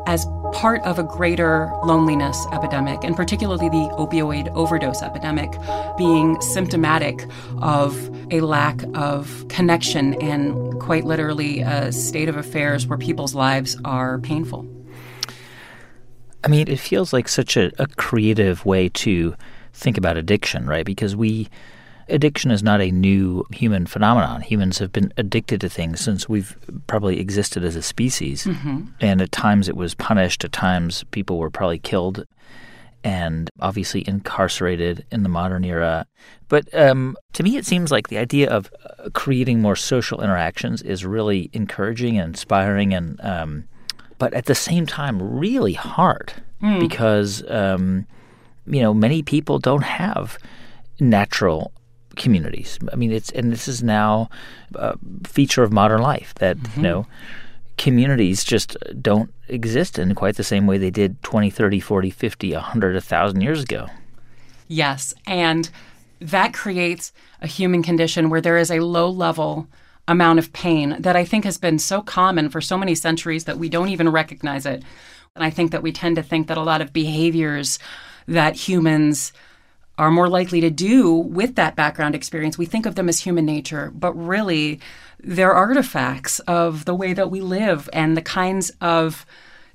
[0.05, 5.51] as part of a greater loneliness epidemic, and particularly the opioid overdose epidemic,
[5.97, 7.25] being symptomatic
[7.61, 13.77] of a lack of connection and quite literally a state of affairs where people's lives
[13.85, 14.67] are painful.
[16.43, 19.35] I mean, it feels like such a, a creative way to
[19.73, 20.85] think about addiction, right?
[20.85, 21.49] Because we
[22.09, 24.41] addiction is not a new human phenomenon.
[24.41, 26.57] Humans have been addicted to things since we've
[26.87, 28.45] probably existed as a species.
[28.45, 28.85] Mm-hmm.
[28.99, 32.25] And at times it was punished, at times people were probably killed
[33.03, 36.05] and obviously incarcerated in the modern era.
[36.47, 40.81] But um, to me, it seems like the idea of uh, creating more social interactions
[40.81, 43.65] is really encouraging and inspiring and um,
[44.19, 46.79] but at the same time really hard mm.
[46.79, 48.05] because um,
[48.65, 50.37] you know many people don't have
[50.99, 51.71] natural
[52.15, 52.79] communities.
[52.91, 54.29] I mean, it's and this is now
[54.75, 56.79] a feature of modern life that mm-hmm.
[56.79, 57.07] you know
[57.77, 62.53] communities just don't exist in quite the same way they did 20, 30, 40, 50,
[62.53, 63.87] 100, 1,000 years ago.
[64.67, 65.69] Yes, and
[66.19, 67.11] that creates
[67.41, 69.67] a human condition where there is a low level
[70.07, 73.57] amount of pain that I think has been so common for so many centuries that
[73.57, 74.83] we don't even recognize it.
[75.35, 77.79] And I think that we tend to think that a lot of behaviors
[78.27, 79.33] that humans
[79.97, 83.45] are more likely to do with that background experience, we think of them as human
[83.45, 84.79] nature, but really
[85.19, 89.25] they're artifacts of the way that we live and the kinds of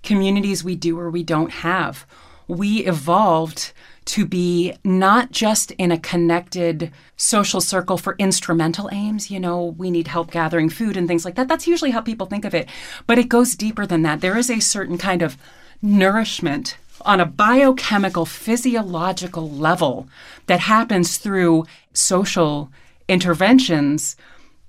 [0.02, 2.06] communities we do or we don't have.
[2.48, 3.72] We evolved
[4.06, 9.30] to be not just in a connected social circle for instrumental aims.
[9.30, 11.46] You know, we need help gathering food and things like that.
[11.46, 12.68] That's usually how people think of it.
[13.06, 14.22] But it goes deeper than that.
[14.22, 15.36] There is a certain kind of
[15.82, 20.08] nourishment on a biochemical, physiological level
[20.46, 22.70] that happens through social
[23.08, 24.16] interventions.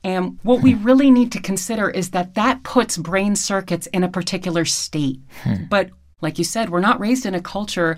[0.04, 4.10] And what we really need to consider is that that puts brain circuits in a
[4.10, 5.20] particular state.
[5.44, 5.66] Hmm.
[5.70, 5.90] But
[6.22, 7.98] like you said, we're not raised in a culture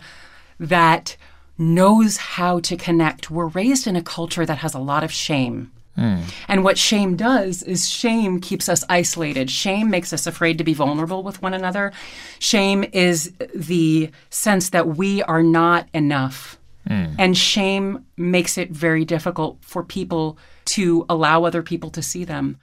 [0.60, 1.18] that
[1.58, 3.30] knows how to connect.
[3.30, 5.72] We're raised in a culture that has a lot of shame.
[5.98, 6.24] Mm.
[6.48, 9.50] And what shame does is shame keeps us isolated.
[9.50, 11.92] Shame makes us afraid to be vulnerable with one another.
[12.40, 16.58] Shame is the sense that we are not enough.
[16.90, 17.16] Mm.
[17.20, 22.58] And shame makes it very difficult for people to allow other people to see them.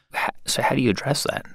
[0.47, 1.47] So, how do you address that?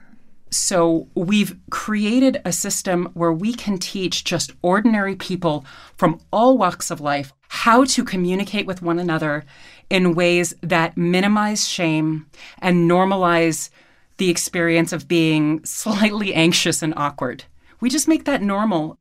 [0.49, 5.65] So, we've created a system where we can teach just ordinary people
[5.97, 9.45] from all walks of life how to communicate with one another
[9.93, 12.25] in ways that minimize shame
[12.57, 13.69] and normalize
[14.17, 17.45] the experience of being slightly anxious and awkward.
[17.79, 18.97] We just make that normal.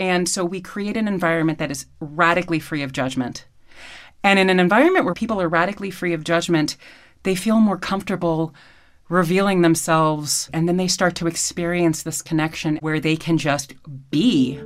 [0.00, 3.46] And so we create an environment that is radically free of judgment.
[4.24, 6.76] And in an environment where people are radically free of judgment,
[7.22, 8.52] they feel more comfortable
[9.08, 13.74] revealing themselves, and then they start to experience this connection where they can just
[14.10, 14.58] be,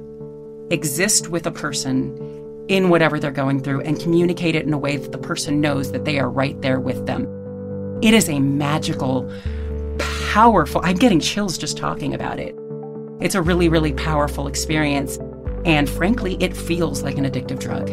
[0.71, 4.97] exist with a person in whatever they're going through, and communicate it in a way
[4.97, 7.27] that the person knows that they are right there with them.
[8.03, 9.31] It is a magical,
[9.99, 12.55] powerful, I'm getting chills just talking about it.
[13.21, 15.19] It's a really, really powerful experience.
[15.65, 17.87] And frankly, it feels like an addictive drug.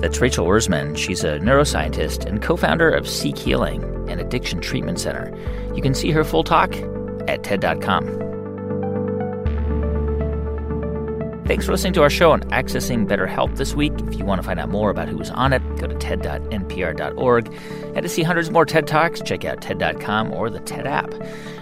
[0.00, 0.96] That's Rachel Wurzman.
[0.96, 5.34] She's a neuroscientist and co founder of Seek Healing, an addiction treatment center.
[5.74, 6.74] You can see her full talk
[7.26, 8.25] at TED.com.
[11.46, 13.92] Thanks for listening to our show on accessing better health this week.
[14.08, 17.54] If you want to find out more about who's on it, go to ted.npr.org.
[17.94, 21.14] And to see hundreds more TED Talks, check out TED.com or the TED app.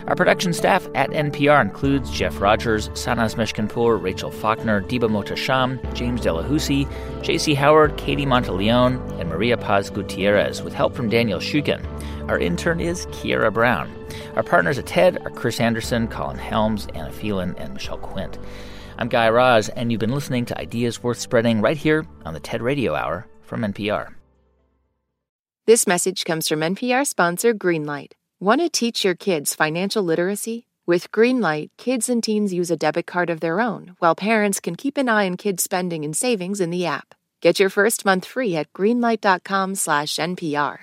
[0.06, 6.22] Our production staff at NPR includes Jeff Rogers, Sanaz Meshkinpour, Rachel Faulkner, Diba Mohtasham, James
[6.22, 7.52] Delahoussaye, J.C.
[7.52, 11.84] Howard, Katie Monteleone, and Maria Paz Gutierrez, with help from Daniel Shukin.
[12.30, 13.94] Our intern is Kiera Brown.
[14.34, 18.38] Our partners at TED are Chris Anderson, Colin Helms, Anna Phelan, and Michelle Quint.
[19.04, 22.40] I'm Guy Raz, and you've been listening to Ideas Worth Spreading right here on the
[22.40, 24.14] TED Radio Hour from NPR.
[25.66, 28.12] This message comes from NPR sponsor Greenlight.
[28.40, 30.68] Want to teach your kids financial literacy?
[30.86, 34.74] With Greenlight, kids and teens use a debit card of their own, while parents can
[34.74, 37.14] keep an eye on kids' spending and savings in the app.
[37.42, 40.78] Get your first month free at greenlight.com/npr.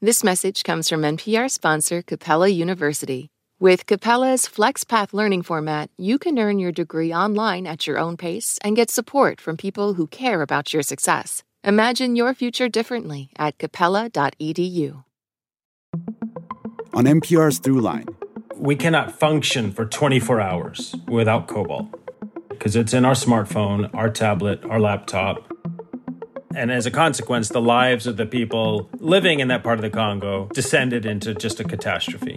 [0.00, 3.32] This message comes from NPR sponsor Capella University.
[3.58, 8.58] With Capella's FlexPath learning format, you can earn your degree online at your own pace
[8.62, 11.42] and get support from people who care about your success.
[11.64, 15.02] Imagine your future differently at capella.edu.
[16.92, 18.14] On NPR's Throughline,
[18.56, 21.88] we cannot function for 24 hours without cobalt
[22.50, 25.50] because it's in our smartphone, our tablet, our laptop.
[26.54, 29.88] And as a consequence, the lives of the people living in that part of the
[29.88, 32.36] Congo descended into just a catastrophe.